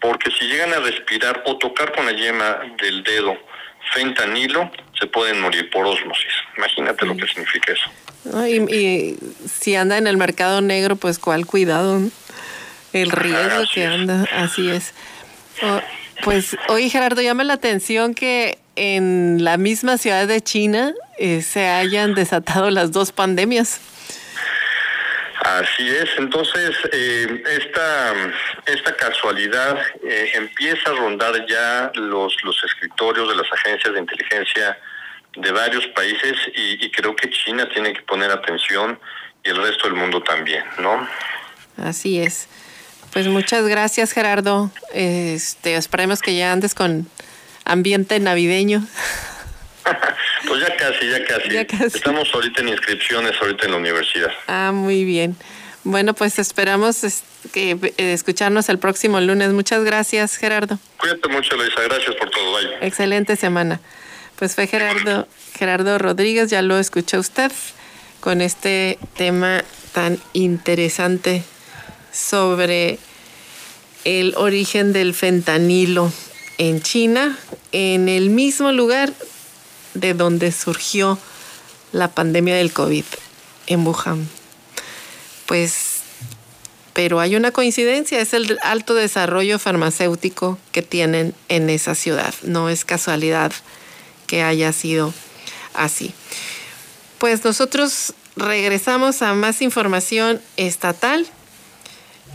[0.00, 3.36] porque si llegan a respirar o tocar con la yema del dedo
[3.92, 6.32] fentanilo, se pueden morir por osmosis.
[6.56, 8.46] Imagínate lo que significa eso.
[8.48, 9.16] y,
[9.48, 12.00] si anda en el mercado negro, pues cuál cuidado,
[12.92, 14.94] el riesgo que anda, así es.
[16.22, 21.66] Pues, oye Gerardo, llama la atención que en la misma ciudad de China eh, se
[21.66, 23.80] hayan desatado las dos pandemias.
[25.44, 28.14] Así es, entonces eh, esta,
[28.66, 29.76] esta casualidad
[30.08, 34.78] eh, empieza a rondar ya los, los escritorios de las agencias de inteligencia
[35.34, 39.00] de varios países y, y creo que China tiene que poner atención
[39.42, 41.08] y el resto del mundo también, ¿no?
[41.76, 42.48] Así es.
[43.12, 44.70] Pues muchas gracias Gerardo.
[44.94, 47.08] Este, esperemos que ya andes con
[47.64, 48.86] ambiente navideño.
[50.46, 51.96] pues ya casi, ya casi, Ya casi.
[51.98, 54.30] Estamos ahorita en inscripciones, ahorita en la universidad.
[54.46, 55.36] Ah, muy bien.
[55.84, 59.50] Bueno, pues esperamos es- que eh, escucharnos el próximo lunes.
[59.50, 60.78] Muchas gracias, Gerardo.
[60.98, 61.82] Cuídate mucho, Luisa.
[61.82, 62.52] Gracias por todo.
[62.52, 62.86] Bye.
[62.86, 63.80] Excelente semana.
[64.36, 65.26] Pues fue Gerardo,
[65.58, 67.50] Gerardo Rodríguez, ya lo escuchó usted
[68.20, 71.42] con este tema tan interesante
[72.12, 72.98] sobre
[74.04, 76.12] el origen del fentanilo
[76.58, 77.38] en China,
[77.72, 79.12] en el mismo lugar
[79.94, 81.18] de donde surgió
[81.92, 83.04] la pandemia del COVID,
[83.66, 84.28] en Wuhan.
[85.46, 86.00] Pues,
[86.92, 92.34] pero hay una coincidencia, es el alto desarrollo farmacéutico que tienen en esa ciudad.
[92.42, 93.52] No es casualidad
[94.26, 95.12] que haya sido
[95.74, 96.12] así.
[97.18, 101.26] Pues nosotros regresamos a más información estatal.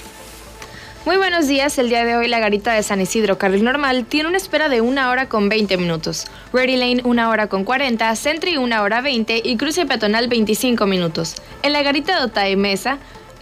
[1.07, 4.27] Muy buenos días, el día de hoy la garita de San Isidro Carril Normal tiene
[4.27, 8.57] una espera de una hora con 20 minutos, Ready Lane una hora con 40, Sentry
[8.57, 11.35] una hora 20 y cruce peatonal 25 minutos.
[11.63, 12.97] En la garita de Otay Mesa,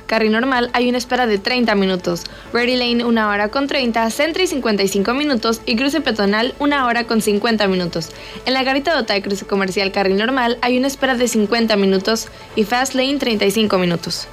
[0.05, 4.47] Carril Normal hay una espera de 30 minutos, Ready Lane una hora con 30, Sentry
[4.47, 5.61] 55 minutos.
[5.65, 8.09] Y cruce peatonal una hora con 50 minutos.
[8.45, 12.27] En la garita de Otay Cruce Comercial Carril Normal hay una espera de 50 minutos.
[12.55, 14.27] Y Fast Lane 35 minutos.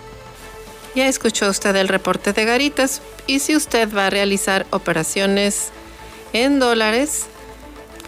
[0.94, 3.00] Ya escuchó usted el reporte de Garitas.
[3.26, 5.70] Y si usted va a realizar operaciones
[6.34, 7.26] en dólares,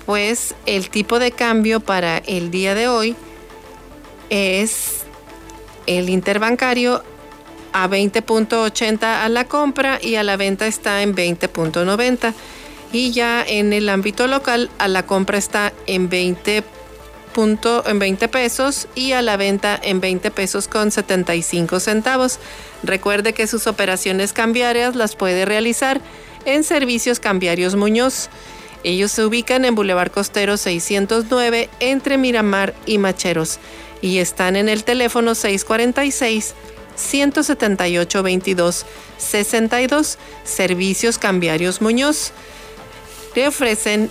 [0.04, 3.16] pues el tipo de cambio para el día de hoy
[4.28, 5.04] es
[5.86, 7.02] el interbancario
[7.74, 12.32] a 20.80 a la compra y a la venta está en 20.90
[12.92, 16.62] y ya en el ámbito local a la compra está en 20
[17.34, 22.38] punto en 20 pesos y a la venta en 20 pesos con 75 centavos.
[22.84, 26.00] Recuerde que sus operaciones cambiarias las puede realizar
[26.44, 28.28] en Servicios Cambiarios Muñoz.
[28.84, 33.58] Ellos se ubican en Boulevard Costero 609 entre Miramar y Macheros
[34.00, 36.54] y están en el teléfono 646
[36.96, 38.86] 178 22
[39.18, 42.32] 62 Servicios Cambiarios Muñoz.
[43.34, 44.10] Le ofrecen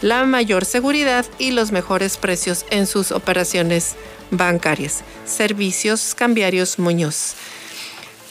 [0.00, 3.94] la mayor seguridad y los mejores precios en sus operaciones
[4.30, 5.02] bancarias.
[5.24, 7.34] Servicios Cambiarios Muñoz.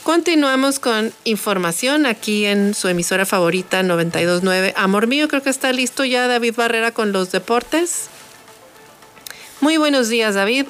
[0.03, 4.73] Continuamos con información aquí en su emisora favorita 929.
[4.75, 8.09] Amor mío, creo que está listo ya David Barrera con los deportes.
[9.59, 10.65] Muy buenos días, David.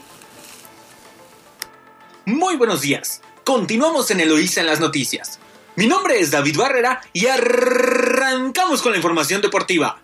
[2.32, 3.21] Muy buenos días.
[3.43, 5.38] Continuamos en Eloísa en las noticias.
[5.75, 10.01] Mi nombre es David Barrera y arrancamos con la información deportiva.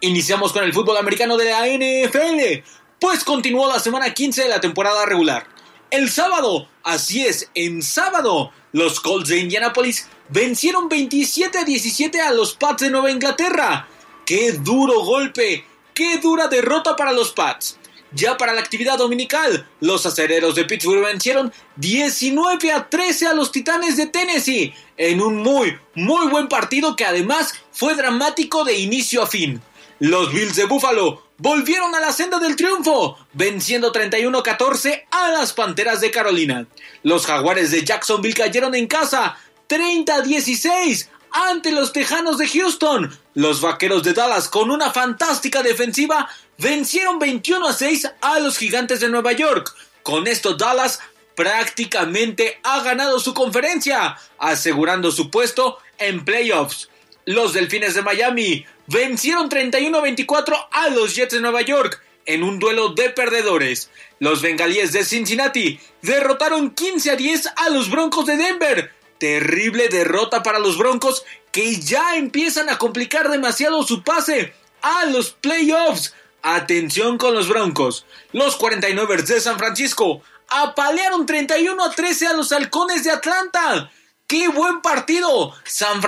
[0.00, 2.62] Iniciamos con el fútbol americano de la NFL,
[3.00, 5.48] pues continuó la semana 15 de la temporada regular.
[5.90, 12.30] El sábado, así es, en sábado, los Colts de Indianapolis vencieron 27 a 17 a
[12.30, 13.88] los Pats de Nueva Inglaterra.
[14.24, 15.64] ¡Qué duro golpe!
[15.94, 17.78] qué dura derrota para los Pats.
[18.14, 23.50] Ya para la actividad dominical, los acereros de Pittsburgh vencieron 19 a 13 a los
[23.50, 29.22] Titanes de Tennessee en un muy, muy buen partido que además fue dramático de inicio
[29.22, 29.60] a fin.
[29.98, 36.00] Los Bills de Buffalo volvieron a la senda del triunfo, venciendo 31-14 a las Panteras
[36.00, 36.66] de Carolina.
[37.02, 39.36] Los Jaguares de Jacksonville cayeron en casa
[39.68, 43.18] 30-16 ante los Tejanos de Houston.
[43.34, 46.28] Los Vaqueros de Dallas, con una fantástica defensiva,
[46.58, 49.74] vencieron 21 a 6 a los Gigantes de Nueva York.
[50.02, 51.00] Con esto Dallas
[51.34, 56.88] prácticamente ha ganado su conferencia, asegurando su puesto en playoffs.
[57.24, 62.42] Los Delfines de Miami vencieron 31 a 24 a los Jets de Nueva York en
[62.42, 63.90] un duelo de perdedores.
[64.18, 70.42] Los Bengalíes de Cincinnati derrotaron 15 a 10 a los Broncos de Denver Terrible derrota
[70.42, 74.52] para los Broncos que ya empiezan a complicar demasiado su pase
[74.82, 76.14] a los playoffs.
[76.46, 78.04] Atención con los Broncos.
[78.32, 83.90] Los 49 de San Francisco apalearon 31 a 13 a los Halcones de Atlanta.
[84.26, 85.54] ¡Qué buen partido!
[85.64, 86.02] San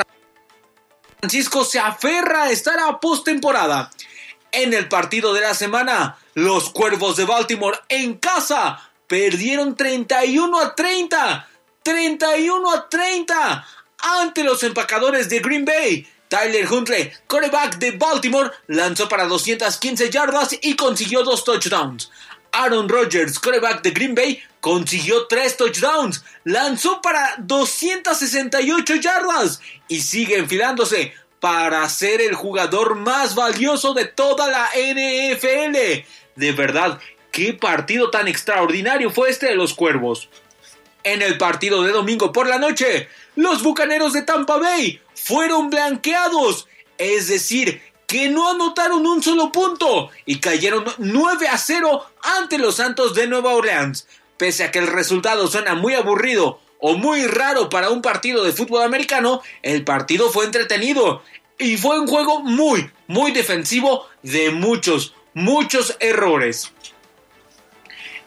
[1.19, 3.91] Francisco se aferra a estar a postemporada.
[4.53, 10.75] En el partido de la semana, los Cuervos de Baltimore en casa perdieron 31 a
[10.75, 11.49] 30
[11.83, 13.67] 31 a 30
[14.21, 16.07] ante los empacadores de Green Bay.
[16.29, 22.11] Tyler Huntley, coreback de Baltimore, lanzó para 215 yardas y consiguió dos touchdowns.
[22.53, 30.37] Aaron Rodgers, coreback de Green Bay, consiguió tres touchdowns, lanzó para 268 yardas y sigue
[30.37, 35.77] enfilándose para ser el jugador más valioso de toda la NFL.
[36.35, 36.99] De verdad,
[37.31, 40.29] qué partido tan extraordinario fue este de los Cuervos.
[41.05, 46.69] En el partido de domingo por la noche, los Bucaneros de Tampa Bay fueron blanqueados,
[46.99, 52.77] es decir, que no anotaron un solo punto y cayeron 9 a 0 ante los
[52.77, 54.07] Santos de Nueva Orleans.
[54.37, 58.53] Pese a que el resultado suena muy aburrido o muy raro para un partido de
[58.53, 61.23] fútbol americano, el partido fue entretenido
[61.59, 66.73] y fue un juego muy, muy defensivo de muchos, muchos errores.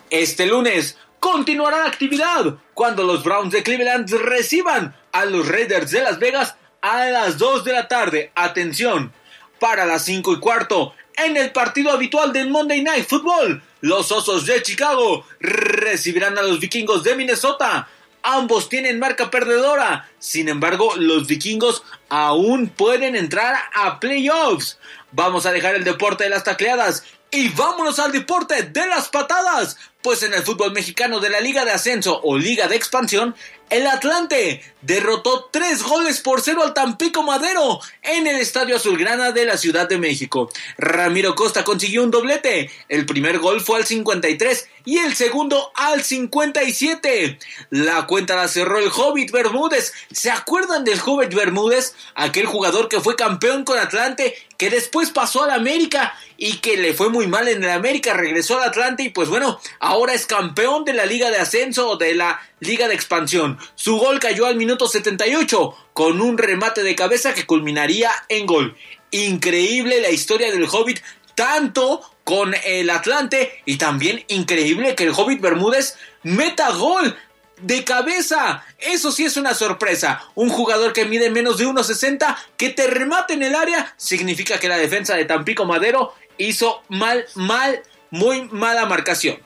[0.09, 6.01] Este lunes continuará la actividad cuando los Browns de Cleveland reciban a los Raiders de
[6.01, 8.31] Las Vegas a las 2 de la tarde.
[8.35, 9.13] Atención,
[9.59, 14.45] para las 5 y cuarto, en el partido habitual del Monday Night Football, los Osos
[14.45, 17.87] de Chicago recibirán a los Vikingos de Minnesota.
[18.21, 20.09] Ambos tienen marca perdedora.
[20.19, 24.77] Sin embargo, los vikingos aún pueden entrar a playoffs.
[25.13, 29.77] Vamos a dejar el deporte de las tacleadas y vámonos al deporte de las patadas.
[30.01, 33.35] Pues en el fútbol mexicano de la Liga de Ascenso o Liga de Expansión,
[33.69, 39.45] el Atlante derrotó tres goles por cero al Tampico Madero en el Estadio Azulgrana de
[39.45, 40.49] la Ciudad de México.
[40.77, 42.71] Ramiro Costa consiguió un doblete.
[42.87, 47.37] El primer gol fue al 53 y el segundo al 57.
[47.69, 49.93] La cuenta la cerró el Hobbit Bermúdez.
[50.11, 51.93] ¿Se acuerdan del Hobbit Bermúdez?
[52.15, 56.93] Aquel jugador que fue campeón con Atlante, que después pasó al América y que le
[56.93, 60.83] fue muy mal en el América, regresó al Atlante y pues bueno, ahora es campeón
[60.83, 63.57] de la Liga de Ascenso o de la Liga de Expansión.
[63.75, 68.75] Su gol cayó al minuto 78 con un remate de cabeza que culminaría en gol.
[69.11, 70.99] Increíble la historia del Hobbit,
[71.35, 77.15] tanto con el Atlante y también increíble que el Hobbit Bermúdez meta gol
[77.61, 78.65] de cabeza.
[78.77, 80.23] Eso sí es una sorpresa.
[80.35, 84.69] Un jugador que mide menos de 1.60 que te remate en el área significa que
[84.69, 89.39] la defensa de Tampico Madero hizo mal, mal, muy mala marcación.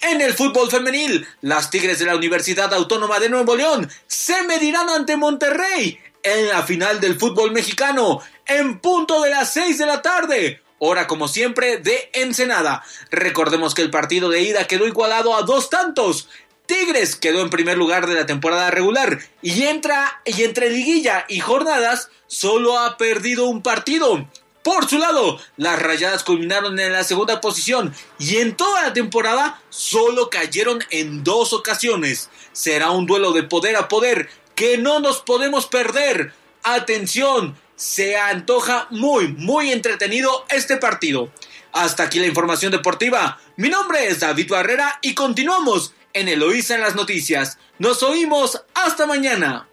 [0.00, 4.88] En el fútbol femenil, las Tigres de la Universidad Autónoma de Nuevo León se medirán
[4.88, 10.02] ante Monterrey en la final del fútbol mexicano en punto de las 6 de la
[10.02, 10.62] tarde.
[10.84, 12.82] Hora como siempre de Ensenada.
[13.10, 16.28] Recordemos que el partido de ida quedó igualado a dos tantos.
[16.72, 21.38] Tigres quedó en primer lugar de la temporada regular y entra y entre liguilla y
[21.38, 24.26] jornadas solo ha perdido un partido.
[24.64, 29.60] Por su lado, las rayadas culminaron en la segunda posición y en toda la temporada
[29.68, 32.30] solo cayeron en dos ocasiones.
[32.52, 36.32] Será un duelo de poder a poder que no nos podemos perder.
[36.62, 41.30] Atención, se antoja muy, muy entretenido este partido.
[41.72, 43.38] Hasta aquí la información deportiva.
[43.56, 47.58] Mi nombre es David Barrera y continuamos en Eloísa en las noticias.
[47.78, 49.68] Nos oímos hasta mañana.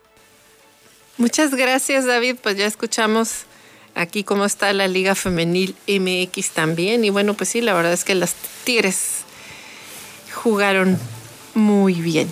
[1.18, 3.46] Muchas gracias David, pues ya escuchamos
[3.96, 7.04] aquí cómo está la Liga Femenil MX también.
[7.04, 9.24] Y bueno, pues sí, la verdad es que las Tigres
[10.34, 10.98] jugaron
[11.54, 12.32] muy bien.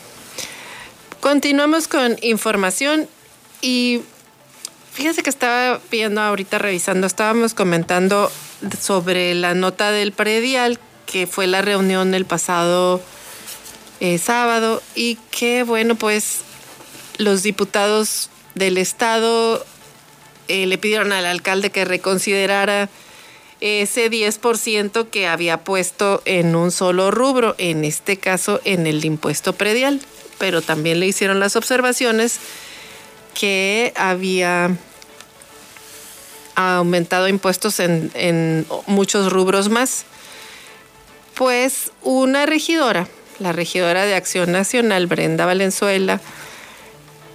[1.20, 3.10] Continuamos con información
[3.62, 4.01] y
[4.93, 8.32] fíjense que estaba viendo ahorita, revisando, estábamos comentando
[8.80, 13.01] sobre la nota del predial, que fue la reunión el pasado
[14.00, 16.41] eh, sábado, y que, bueno, pues
[17.18, 19.66] los diputados del Estado
[20.48, 22.89] eh, le pidieron al alcalde que reconsiderara
[23.60, 29.54] ese 10% que había puesto en un solo rubro, en este caso en el impuesto
[29.54, 30.00] predial,
[30.38, 32.39] pero también le hicieron las observaciones
[33.34, 34.76] que había
[36.56, 40.06] aumentado impuestos en, en muchos rubros más.
[41.34, 43.08] Pues una regidora,
[43.39, 46.21] la regidora de Acción Nacional, Brenda Valenzuela,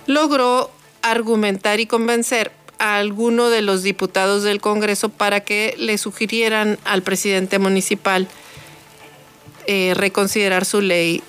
[0.06, 0.70] logró
[1.02, 7.02] argumentar y convencer a alguno de los diputados del Congreso para que le sugirieran al
[7.02, 8.28] presidente municipal
[9.66, 11.22] eh, reconsiderar su ley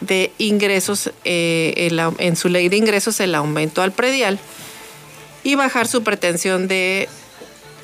[0.00, 4.38] de ingresos, eh, en su ley de ingresos el aumento al predial
[5.42, 7.08] y bajar su pretensión de,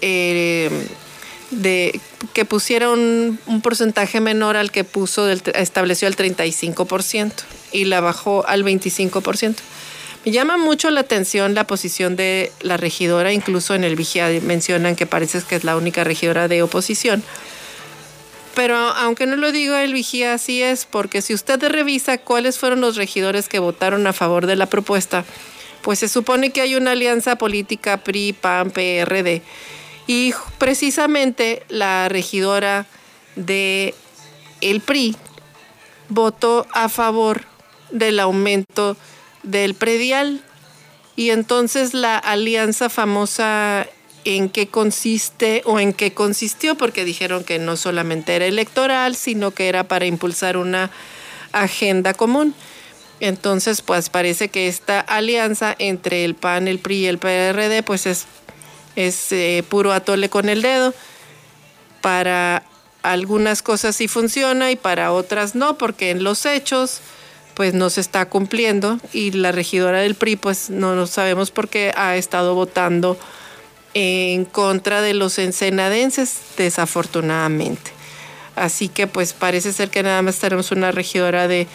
[0.02, 0.70] eh,
[1.62, 2.00] de
[2.32, 7.32] que pusiera un, porcentaje menor al que puso, del, estableció el 35%
[7.72, 9.56] y la bajó al 25%.
[10.24, 14.96] Me llama mucho la atención la posición de la regidora, incluso en el Vigía mencionan
[14.96, 17.22] que parece que es la única regidora de oposición.
[18.54, 22.80] Pero aunque no lo diga el Vigía, así es, porque si usted revisa cuáles fueron
[22.80, 25.24] los regidores que votaron a favor de la propuesta,
[25.82, 29.42] pues se supone que hay una alianza política PRI, PAN, PRD.
[30.06, 32.86] Y precisamente la regidora
[33.36, 33.94] de
[34.60, 35.16] el PRI
[36.08, 37.42] votó a favor
[37.90, 38.96] del aumento
[39.42, 40.42] del predial.
[41.16, 43.86] Y entonces la alianza famosa
[44.24, 49.52] en qué consiste o en qué consistió, porque dijeron que no solamente era electoral, sino
[49.52, 50.90] que era para impulsar una
[51.52, 52.54] agenda común.
[53.20, 58.06] Entonces, pues parece que esta alianza entre el PAN, el PRI y el PRD, pues
[58.06, 58.26] es,
[58.96, 60.94] es eh, puro atole con el dedo.
[62.00, 62.64] Para
[63.02, 67.00] algunas cosas sí funciona y para otras no, porque en los hechos
[67.54, 71.68] pues no se está cumpliendo y la regidora del PRI pues no, lo sabemos por
[71.68, 73.16] qué ha estado votando
[73.94, 77.92] en contra de los ensenadenses desafortunadamente.
[78.56, 81.66] Así que pues parece ser que nada más tenemos una regidora de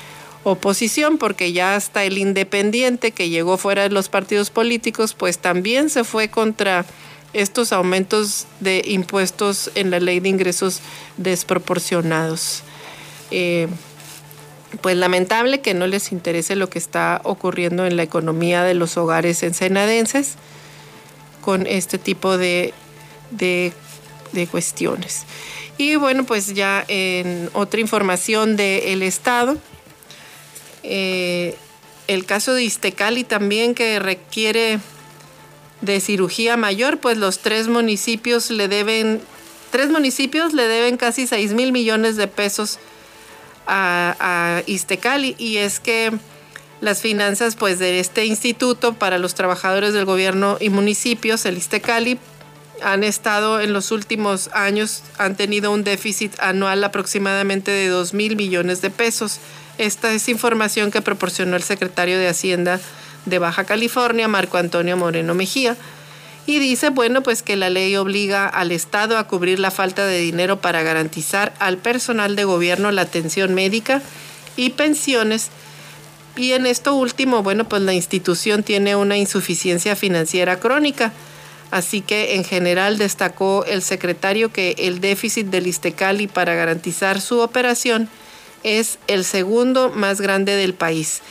[0.44, 5.90] oposición porque ya hasta el independiente que llegó fuera de los partidos políticos pues también
[5.90, 6.86] se fue contra
[7.34, 10.82] estos aumentos de impuestos en la ley de ingresos
[11.18, 12.64] desproporcionados.
[13.32, 13.68] Eh,
[14.82, 18.98] pues lamentable que no les interese lo que está ocurriendo en la economía de los
[18.98, 20.36] hogares ensenadenses
[21.42, 22.74] con este tipo de,
[23.32, 23.74] de,
[24.52, 25.24] cuestiones.
[25.78, 29.58] Y bueno, pues ya en otra información del Estado,
[30.84, 31.56] eh,
[32.08, 34.80] el caso de Iztecali también que requiere
[35.82, 39.22] de cirugía mayor, pues los tres municipios le deben,
[39.72, 42.80] tres municipios le deben casi 6 mil millones de pesos
[43.68, 46.12] a, a Iztecali y es que
[46.82, 52.20] las finanzas pues de este instituto para los trabajadores del gobierno y municipios, el Iztecali,
[52.82, 58.36] han estado en los últimos años, han tenido un déficit anual aproximadamente de 2 mil
[58.38, 59.40] millones de pesos.
[59.78, 62.80] Esta es información que proporcionó el secretario de Hacienda
[63.26, 65.76] de Baja California, Marco Antonio Moreno Mejía
[66.50, 70.18] y dice, bueno, pues que la ley obliga al Estado a cubrir la falta de
[70.18, 74.02] dinero para garantizar al personal de gobierno la atención médica
[74.56, 75.50] y pensiones.
[76.36, 81.14] Y en esto último, bueno, pues la institución tiene una insuficiencia financiera crónica.
[81.70, 87.42] Así que en general destacó el secretario que el déficit del Istecali para garantizar su
[87.42, 88.10] operación
[88.64, 91.22] es el segundo más grande del país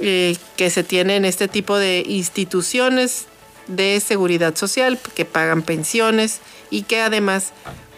[0.00, 3.26] eh, que se tiene en este tipo de instituciones
[3.66, 6.40] de seguridad social que pagan pensiones
[6.70, 7.52] y que además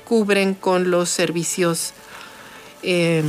[0.04, 1.92] cubren con los servicios
[2.82, 3.22] eh,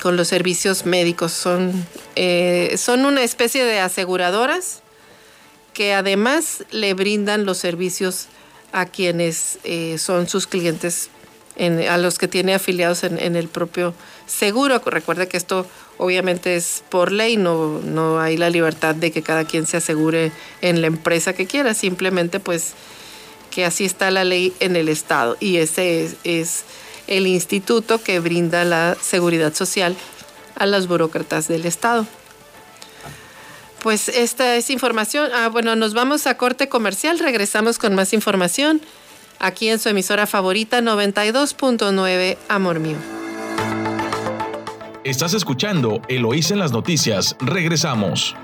[0.00, 1.32] con los servicios médicos.
[1.32, 1.86] Son
[2.16, 4.82] eh, son una especie de aseguradoras
[5.74, 8.28] que además le brindan los servicios
[8.72, 9.58] a quienes
[9.98, 11.10] son sus clientes
[11.88, 13.94] a los que tiene afiliados en, el propio
[14.26, 14.80] seguro.
[14.84, 15.66] Recuerda que esto
[15.98, 20.32] obviamente es por ley, no, no hay la libertad de que cada quien se asegure
[20.60, 22.74] en la empresa que quiera, simplemente pues
[23.52, 26.64] que así está la ley en el Estado y ese es,
[27.08, 29.96] el instituto que brinda la seguridad social
[30.54, 32.06] a los burócratas del Estado.
[33.82, 35.28] Pues esta es información.
[35.34, 38.80] Ah, bueno, nos vamos a corte comercial, regresamos con más información
[39.40, 43.11] aquí en su emisora favorita 92.9 Amor Mío.
[45.04, 47.36] Estás escuchando Eloís en las noticias.
[47.40, 48.36] Regresamos.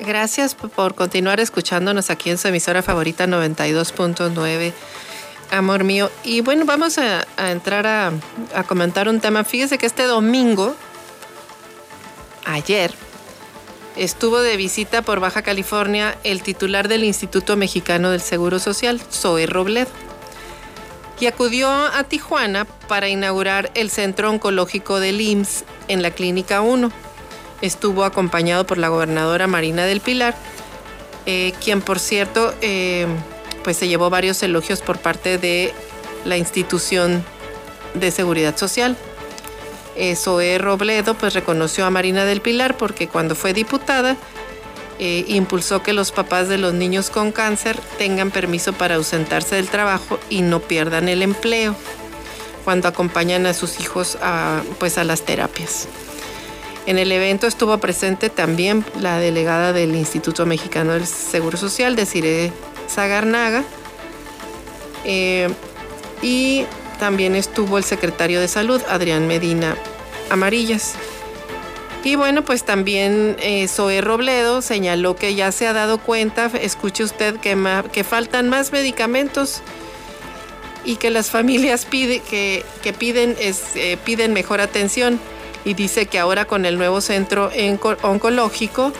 [0.00, 4.72] Gracias por continuar escuchándonos aquí en su emisora favorita 92.9,
[5.52, 6.10] amor mío.
[6.24, 8.12] Y bueno, vamos a, entrar a,
[8.56, 9.44] a comentar un tema.
[9.44, 10.74] Fíjese que este domingo,
[12.44, 12.92] ayer,
[13.96, 19.46] estuvo de visita por Baja California el titular del Instituto Mexicano del Seguro Social, Zoe
[19.46, 19.90] Robledo,
[21.20, 26.90] y acudió a Tijuana para inaugurar el Centro Oncológico del IMSS en la Clínica 1
[27.62, 30.34] estuvo acompañado por la gobernadora Marina del Pilar,
[31.24, 33.06] eh, quien por cierto eh,
[33.64, 35.72] pues se llevó varios elogios por parte de
[36.24, 37.24] la institución
[37.94, 38.96] de seguridad social.
[40.16, 44.16] Zoe Robledo pues reconoció a Marina del Pilar porque cuando fue diputada
[44.98, 49.68] eh, impulsó que los papás de los niños con cáncer tengan permiso para ausentarse del
[49.68, 51.74] trabajo y no pierdan el empleo
[52.64, 54.16] cuando acompañan a sus hijos
[54.78, 55.88] pues a las terapias.
[56.86, 62.52] En el evento estuvo presente también la delegada del Instituto Mexicano del Seguro Social, Desiree
[62.88, 63.64] Zagarnaga,
[65.04, 65.48] eh,
[66.22, 66.64] y
[66.98, 69.76] también estuvo el secretario de Salud, Adrián Medina
[70.30, 70.94] Amarillas.
[72.04, 77.04] Y bueno, pues también eh, Zoe Robledo señaló que ya se ha dado cuenta, escuche
[77.04, 77.56] usted, que,
[77.92, 79.62] que faltan más medicamentos
[80.84, 82.64] y que las familias pide, que,
[82.98, 85.20] piden, es, eh, piden mejor atención
[85.64, 87.50] y dice que ahora con el nuevo centro
[88.02, 88.92] oncológico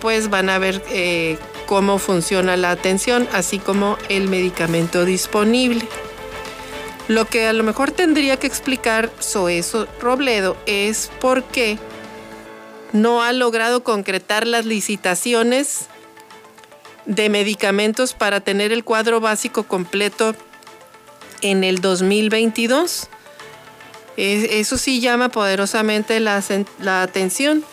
[0.00, 5.88] pues van a ver eh, cómo funciona la atención así como el medicamento disponible.
[7.08, 11.78] Lo que a lo mejor tendría que explicar Soeso Robledo es por qué
[12.92, 15.86] no ha logrado concretar las licitaciones
[17.06, 20.34] de medicamentos para tener el cuadro básico completo
[21.42, 23.08] en el 2022
[24.16, 26.42] eso sí llama poderosamente la,
[27.02, 27.64] atención.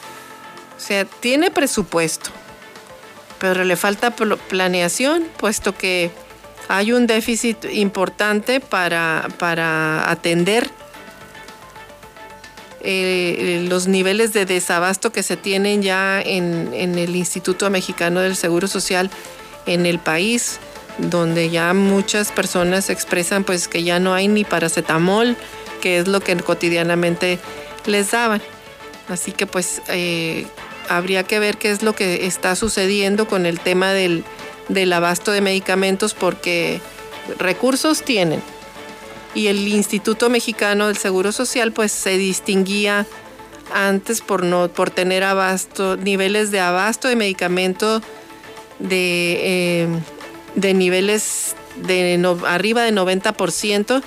[0.78, 2.32] O sea, tiene presupuesto,
[3.40, 6.12] pero le falta planeación, puesto que
[6.68, 10.70] hay un déficit importante para, atender
[12.82, 18.36] eh, los niveles de desabasto que se tienen ya en, en, el Instituto Mexicano del
[18.36, 19.10] Seguro Social
[19.66, 20.60] en el país,
[20.98, 25.36] donde ya muchas personas expresan pues que ya no hay ni paracetamol,
[25.82, 27.40] que es lo que cotidianamente
[27.86, 28.42] les daban.
[29.10, 30.48] Así que pues eh,
[30.90, 34.24] habría que ver qué es lo que está sucediendo con el tema del,
[34.94, 36.82] abasto de medicamentos porque
[37.38, 38.42] recursos tienen.
[39.34, 43.06] Y el Instituto Mexicano del Seguro Social pues se distinguía
[43.74, 48.02] antes por no por tener abasto niveles de abasto de medicamento
[48.80, 49.88] de, eh,
[50.56, 54.04] de niveles de arriba de 90%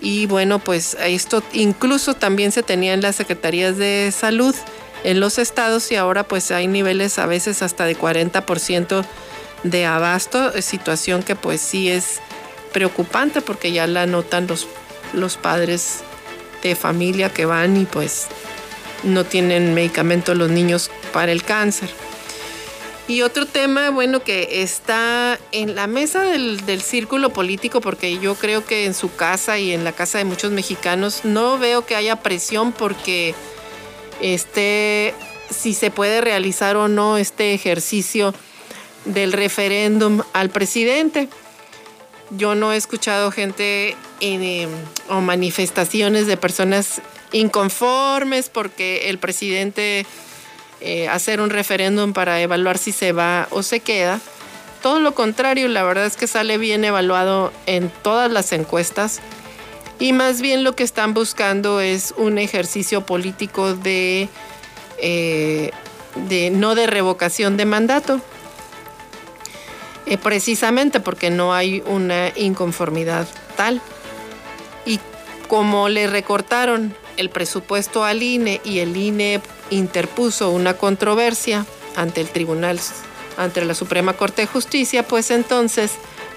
[0.00, 4.54] y bueno, pues esto incluso también se tenía en las secretarías de salud
[5.04, 9.04] en los estados y ahora pues hay niveles a veces hasta de 40%
[9.62, 12.20] de abasto, situación que pues sí es
[12.72, 14.66] preocupante porque ya la notan los,
[15.12, 16.00] los padres
[16.62, 18.28] de familia que van y pues
[19.02, 21.90] no tienen medicamento los niños para el cáncer.
[23.08, 28.64] Y otro tema, bueno, que está en la mesa del, círculo político, porque yo creo
[28.64, 32.22] que en su casa y en la casa de muchos mexicanos no veo que haya
[32.22, 33.34] presión porque
[34.20, 35.12] este,
[35.50, 38.32] si se puede realizar o no este ejercicio
[39.04, 41.28] del referéndum al presidente.
[42.30, 44.68] Yo no he escuchado gente eh,
[45.08, 50.06] o manifestaciones de personas inconformes porque el presidente
[50.80, 54.20] eh, hacer un referéndum para evaluar si se va o se queda.
[54.82, 59.20] Todo lo contrario, la verdad es que sale bien evaluado en todas las encuestas
[60.00, 64.30] y más bien lo que están buscando es un ejercicio político de,
[64.98, 65.70] eh,
[66.28, 68.22] de no de revocación de mandato,
[70.10, 73.80] eh, precisamente porque no hay una inconformidad tal.
[74.84, 74.98] Y
[75.48, 79.40] como le recortaron el presupuesto al INE y el INE
[79.70, 82.80] interpuso una controversia ante el Tribunal,
[83.36, 85.92] ante la Suprema Corte de Justicia, pues entonces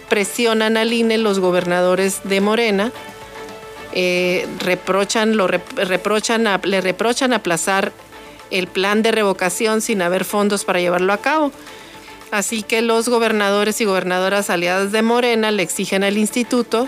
[0.08, 2.92] presionan al INE los gobernadores de Morena,
[3.94, 5.36] eh, reprochan,
[5.76, 7.92] reprochan le reprochan aplazar
[8.52, 11.52] el plan de revocación sin haber fondos para llevarlo a cabo.
[12.34, 16.88] Así que los gobernadores y gobernadoras aliadas de Morena le exigen al instituto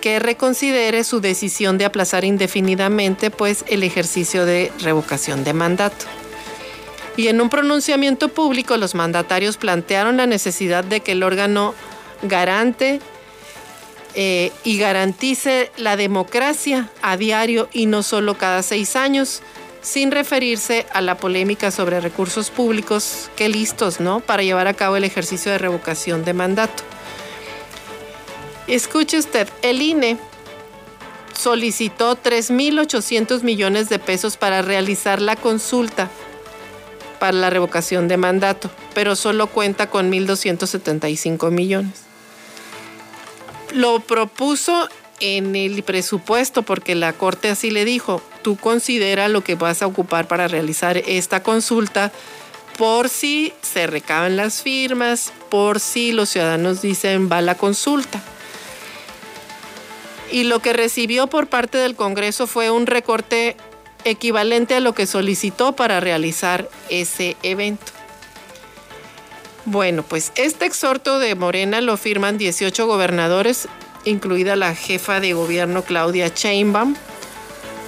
[0.00, 6.06] que reconsidere su decisión de aplazar indefinidamente pues el ejercicio de revocación de mandato.
[7.16, 11.72] Y en un pronunciamiento público los mandatarios plantearon la necesidad de que el órgano
[12.22, 12.98] garante
[14.16, 19.40] eh, y garantice la democracia a diario y no solo cada seis años,
[19.82, 24.20] sin referirse a la polémica sobre recursos públicos que listos, ¿no?
[24.20, 26.82] Para llevar a cabo el ejercicio de revocación de mandato.
[28.66, 30.18] Escuche usted, el INE
[31.38, 36.10] solicitó 3.800 millones de pesos para realizar la consulta
[37.18, 42.02] para la revocación de mandato, pero solo cuenta con 1.275 millones.
[43.72, 44.88] Lo propuso
[45.20, 49.86] en el presupuesto porque la Corte así le dijo, tú considera lo que vas a
[49.86, 52.12] ocupar para realizar esta consulta
[52.76, 58.22] por si se recaban las firmas, por si los ciudadanos dicen va la consulta.
[60.30, 63.56] Y lo que recibió por parte del Congreso fue un recorte
[64.04, 67.92] equivalente a lo que solicitó para realizar ese evento.
[69.64, 73.68] Bueno, pues este exhorto de Morena lo firman 18 gobernadores,
[74.04, 76.94] incluida la jefa de gobierno Claudia Sheinbaum,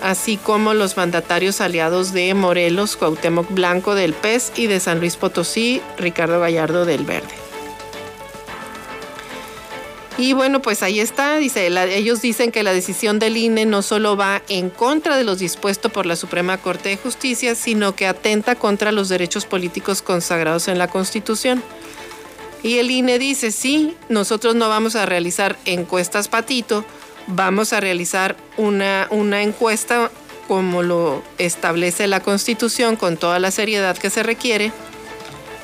[0.03, 5.17] así como los mandatarios aliados de Morelos, Cuauhtémoc Blanco del PES y de San Luis
[5.17, 7.41] Potosí, Ricardo Gallardo del Verde.
[10.21, 14.19] Y bueno, pues ahí está, dice, ellos dicen que la decisión del INE no solo
[14.19, 18.55] va en contra de los dispuestos por la Suprema Corte de Justicia, sino que atenta
[18.55, 21.63] contra los derechos políticos consagrados en la Constitución.
[22.63, 26.85] Y el INE dice, sí, nosotros no vamos a realizar encuestas patito,
[27.27, 30.11] vamos a realizar una, una encuesta
[30.47, 34.73] como lo establece la Constitución con toda la seriedad que se requiere.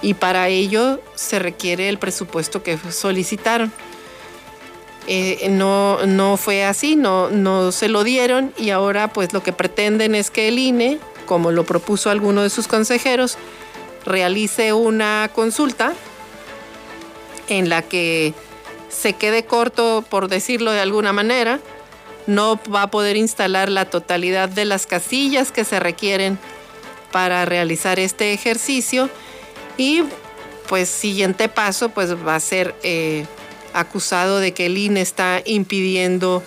[0.00, 3.72] Y para ello se requiere el presupuesto que solicitaron.
[5.08, 8.54] Eh, no, no fue así, no, no se lo dieron.
[8.56, 12.50] Y ahora pues lo que pretenden es que el INE, como lo propuso alguno de
[12.50, 13.36] sus consejeros,
[14.04, 15.94] realice una consulta
[17.48, 18.34] en la que
[18.88, 21.60] se quede corto, por decirlo de alguna manera,
[22.26, 26.38] no va a poder instalar la totalidad de las casillas que se requieren
[27.12, 29.08] para realizar este ejercicio
[29.76, 30.02] y
[30.68, 33.26] pues siguiente paso pues va a ser eh,
[33.72, 36.42] acusado de que el INE está impidiendo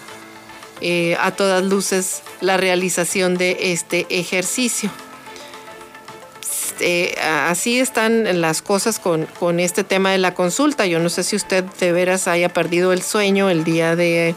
[0.81, 4.89] eh, a todas luces la realización de este ejercicio.
[6.79, 10.85] Este, así están las cosas con, con, este tema de la consulta.
[10.85, 14.33] Yo no sé si usted de veras haya perdido el sueño el día de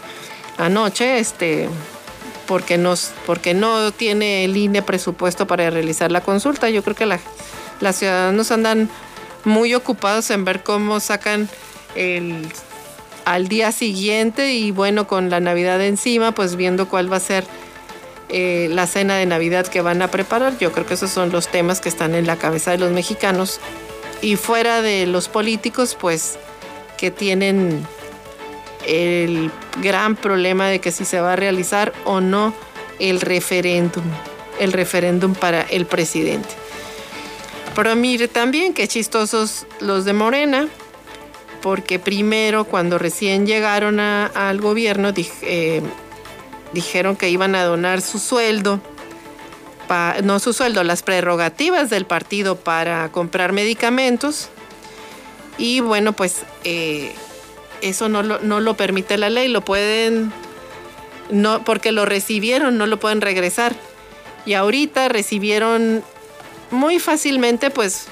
[0.59, 1.68] anoche, este,
[2.49, 6.68] porque, nos, porque no tiene el INE presupuesto para realizar la consulta.
[6.68, 7.20] Yo creo que la,
[7.80, 8.90] las ciudadanos andan
[9.45, 11.49] muy ocupados en ver cómo sacan
[11.95, 12.49] el
[13.24, 17.45] al día siguiente y bueno, con la Navidad encima, pues viendo cuál va a ser
[18.33, 20.59] eh, la cena de Navidad que van a preparar.
[20.59, 23.61] Yo creo que esos son los temas que están en la cabeza de los mexicanos.
[24.22, 26.39] Y fuera de los políticos, pues
[26.97, 27.87] que tienen
[28.87, 32.55] el gran problema de que si se va a realizar o no
[32.99, 34.05] el referéndum,
[34.59, 36.49] el referéndum para el presidente.
[37.74, 40.68] Pero mire también qué chistosos los de Morena,
[41.61, 45.83] porque primero cuando recién llegaron al gobierno eh,
[46.73, 48.81] dijeron que iban a donar su sueldo,
[50.23, 54.49] no su sueldo, las prerrogativas del partido para comprar medicamentos.
[55.59, 57.14] Y bueno, pues eh,
[57.83, 60.33] eso no lo, no lo permite la ley, lo pueden,
[61.31, 63.75] no, porque lo recibieron, no lo pueden regresar.
[64.47, 66.03] Y ahorita recibieron
[66.70, 68.07] muy fácilmente pues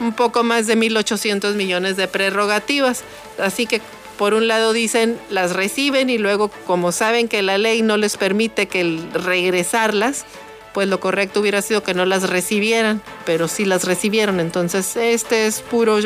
[0.00, 3.04] un poco más de 1.800 millones de prerrogativas.
[3.38, 3.82] Así que
[4.18, 8.16] por un lado dicen las reciben y luego como saben que la ley no les
[8.16, 10.26] permite que regresarlas,
[10.74, 14.40] pues lo correcto hubiera sido que no las recibieran, pero sí las recibieron.
[14.40, 15.98] Entonces este es puro,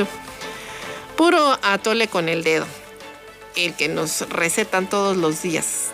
[1.17, 2.67] puro atole con el dedo,
[3.57, 5.89] el que nos recetan todos los días.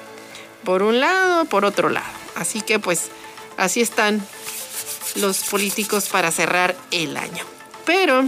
[0.65, 2.07] Por un lado, por otro lado.
[2.35, 3.11] Así que pues
[3.57, 4.21] así están
[5.15, 7.45] los políticos para cerrar el año.
[7.85, 8.25] Pero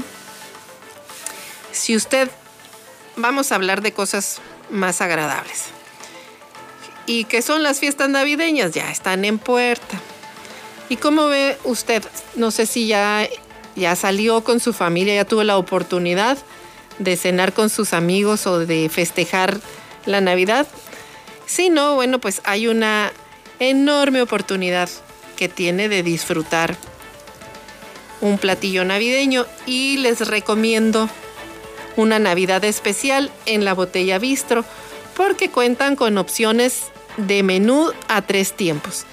[1.73, 2.31] si usted,
[3.21, 4.41] vamos a hablar de cosas
[4.71, 5.67] más agradables.
[7.07, 8.73] ¿Y que son las fiestas navideñas?
[8.73, 10.01] Ya están en puerta.
[10.89, 12.03] ¿Y cómo ve usted?
[12.35, 13.29] No sé si ya,
[13.77, 16.39] ya salió con su familia, ya tuvo la oportunidad
[16.99, 19.61] de cenar con sus amigos o de festejar
[20.07, 20.67] la Navidad.
[21.47, 23.13] Si no, bueno, pues hay una
[23.59, 24.89] enorme oportunidad
[25.37, 26.77] que tiene de disfrutar
[28.21, 31.09] un platillo navideño y les recomiendo
[32.01, 34.65] una Navidad especial en la botella Bistro
[35.17, 36.85] porque cuentan con opciones
[37.17, 39.05] de menú a tres tiempos.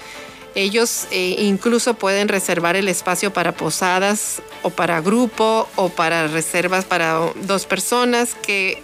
[0.55, 6.85] Ellos eh, incluso pueden reservar el espacio para posadas o para grupo o para reservas
[6.85, 8.81] para dos personas que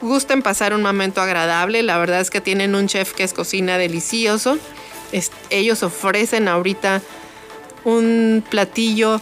[0.00, 1.82] gusten pasar un momento agradable.
[1.82, 4.58] La verdad es que tienen un chef que es cocina delicioso.
[5.50, 7.00] ellos ofrecen ahorita
[7.84, 9.20] un platillo,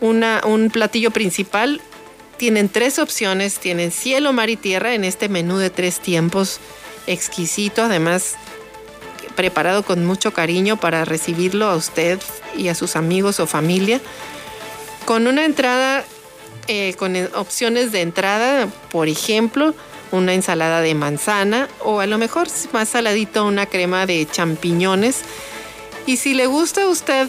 [0.00, 1.80] una, un platillo principal.
[2.38, 6.60] Tienen tres opciones, tienen cielo, mar y tierra en este menú de tres tiempos
[7.08, 8.36] exquisito, además
[9.34, 12.20] preparado con mucho cariño para recibirlo a usted
[12.56, 14.00] y a sus amigos o familia,
[15.04, 16.04] con una entrada,
[16.68, 19.74] eh, con opciones de entrada, por ejemplo,
[20.12, 25.22] una ensalada de manzana o a lo mejor más saladito una crema de champiñones.
[26.06, 27.28] Y si le gusta a usted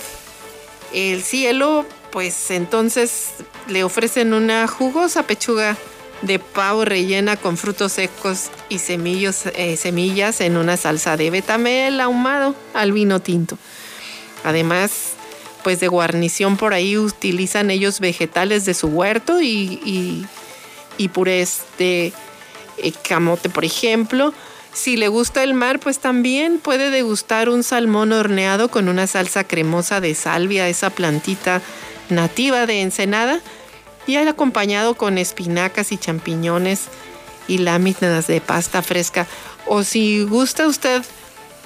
[0.94, 3.30] el cielo, pues entonces
[3.70, 5.78] le ofrecen una jugosa pechuga
[6.22, 12.56] de pavo rellena con frutos secos y eh, semillas en una salsa de betamel ahumado
[12.74, 13.58] al vino tinto.
[14.44, 15.14] Además,
[15.64, 19.80] pues de guarnición por ahí utilizan ellos vegetales de su huerto y,
[20.98, 21.08] y,
[21.78, 22.14] de
[22.78, 24.34] eh, camote, por ejemplo.
[24.74, 29.44] Si le gusta el mar, pues también puede degustar un salmón horneado con una salsa
[29.44, 31.62] cremosa de salvia, esa plantita
[32.10, 33.42] nativa de Ensenada,
[34.10, 36.86] y acompañado con espinacas y champiñones
[37.48, 39.28] y láminas de pasta fresca.
[39.66, 41.04] O si gusta usted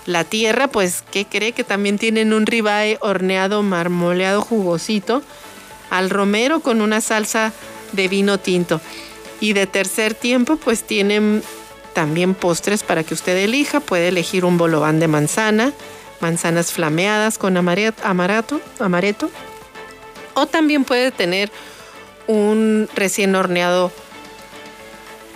[0.06, 1.54] la tierra, pues, ¿qué cree?
[1.54, 5.22] Que también tienen un ribeye horneado, marmoleado, jugosito,
[5.89, 7.54] al romero con una salsa
[7.94, 8.82] de vino tinto.
[9.39, 11.44] Y de tercer tiempo, pues tienen
[11.94, 13.80] también postres para que usted elija.
[13.80, 15.72] Puede elegir un bolobán de manzana,
[16.20, 18.04] manzanas flameadas con amaretto,
[18.80, 19.30] amaretto.
[20.34, 21.52] O también puede tener
[22.28, 23.92] un recién horneado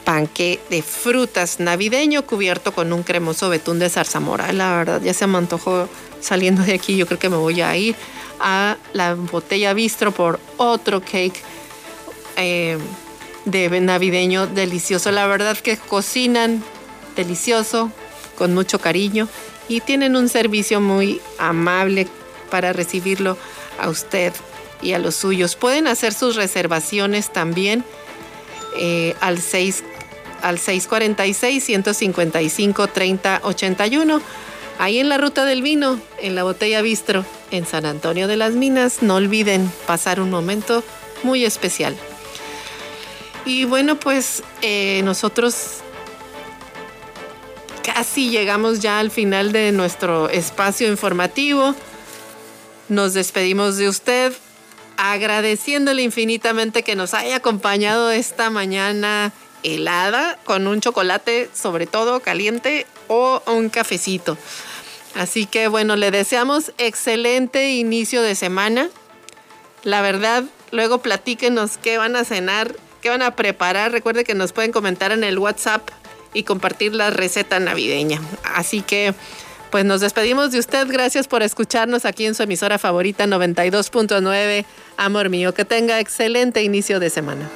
[0.06, 4.54] panque de frutas navideño cubierto con un cremoso betún de zarzamora.
[4.54, 5.90] La verdad, ya se me antojó
[6.22, 6.96] saliendo de aquí.
[6.96, 7.96] Yo creo que me voy a ir
[8.40, 11.42] a la botella bistro por otro cake
[12.38, 12.78] eh,
[13.44, 15.12] de navideño delicioso.
[15.12, 16.64] La verdad que cocinan
[17.16, 17.92] delicioso,
[18.38, 19.28] con mucho cariño
[19.68, 22.08] y tienen un servicio muy amable
[22.50, 23.38] para recibirlo
[23.80, 24.32] a usted
[24.82, 25.55] y a los suyos.
[25.55, 27.84] Pueden hacer sus reservaciones también
[28.78, 29.84] eh, al 6
[30.41, 34.21] al 646 155 30 81
[34.78, 38.53] ahí en la ruta del vino en la botella bistro en San Antonio de las
[38.53, 39.01] Minas.
[39.01, 40.84] No olviden pasar un momento
[41.23, 41.95] muy especial.
[43.45, 45.82] Y bueno pues eh, nosotros
[47.82, 51.73] casi llegamos ya al final de nuestro espacio informativo.
[52.89, 54.34] Nos despedimos de usted
[54.98, 59.32] agradeciéndole infinitamente que nos haya acompañado esta mañana
[59.64, 64.38] helada con un chocolate sobre todo caliente o un cafecito.
[65.16, 68.89] Así que bueno, le deseamos excelente inicio de semana.
[69.84, 73.91] La verdad, luego platíquenos qué van a cenar, qué van a preparar.
[73.91, 75.89] Recuerde que nos pueden comentar en el WhatsApp
[76.34, 78.22] y compartir la receta navideña.
[78.43, 79.16] Así que
[79.70, 80.88] pues nos despedimos de usted.
[80.89, 84.65] Gracias por escucharnos aquí en su emisora favorita 92.9.
[84.97, 87.49] Amor mío, que tenga excelente inicio de semana.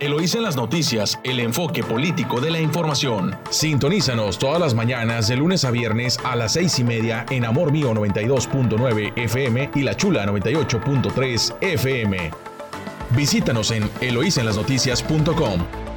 [0.00, 3.36] Eloísa en las noticias, el enfoque político de la información.
[3.50, 7.72] Sintonízanos todas las mañanas de lunes a viernes a las seis y media en Amor
[7.72, 12.30] Mío 92.9 FM y La Chula 98.3 FM.
[13.10, 15.87] Visítanos en eloísenlasnoticias.com.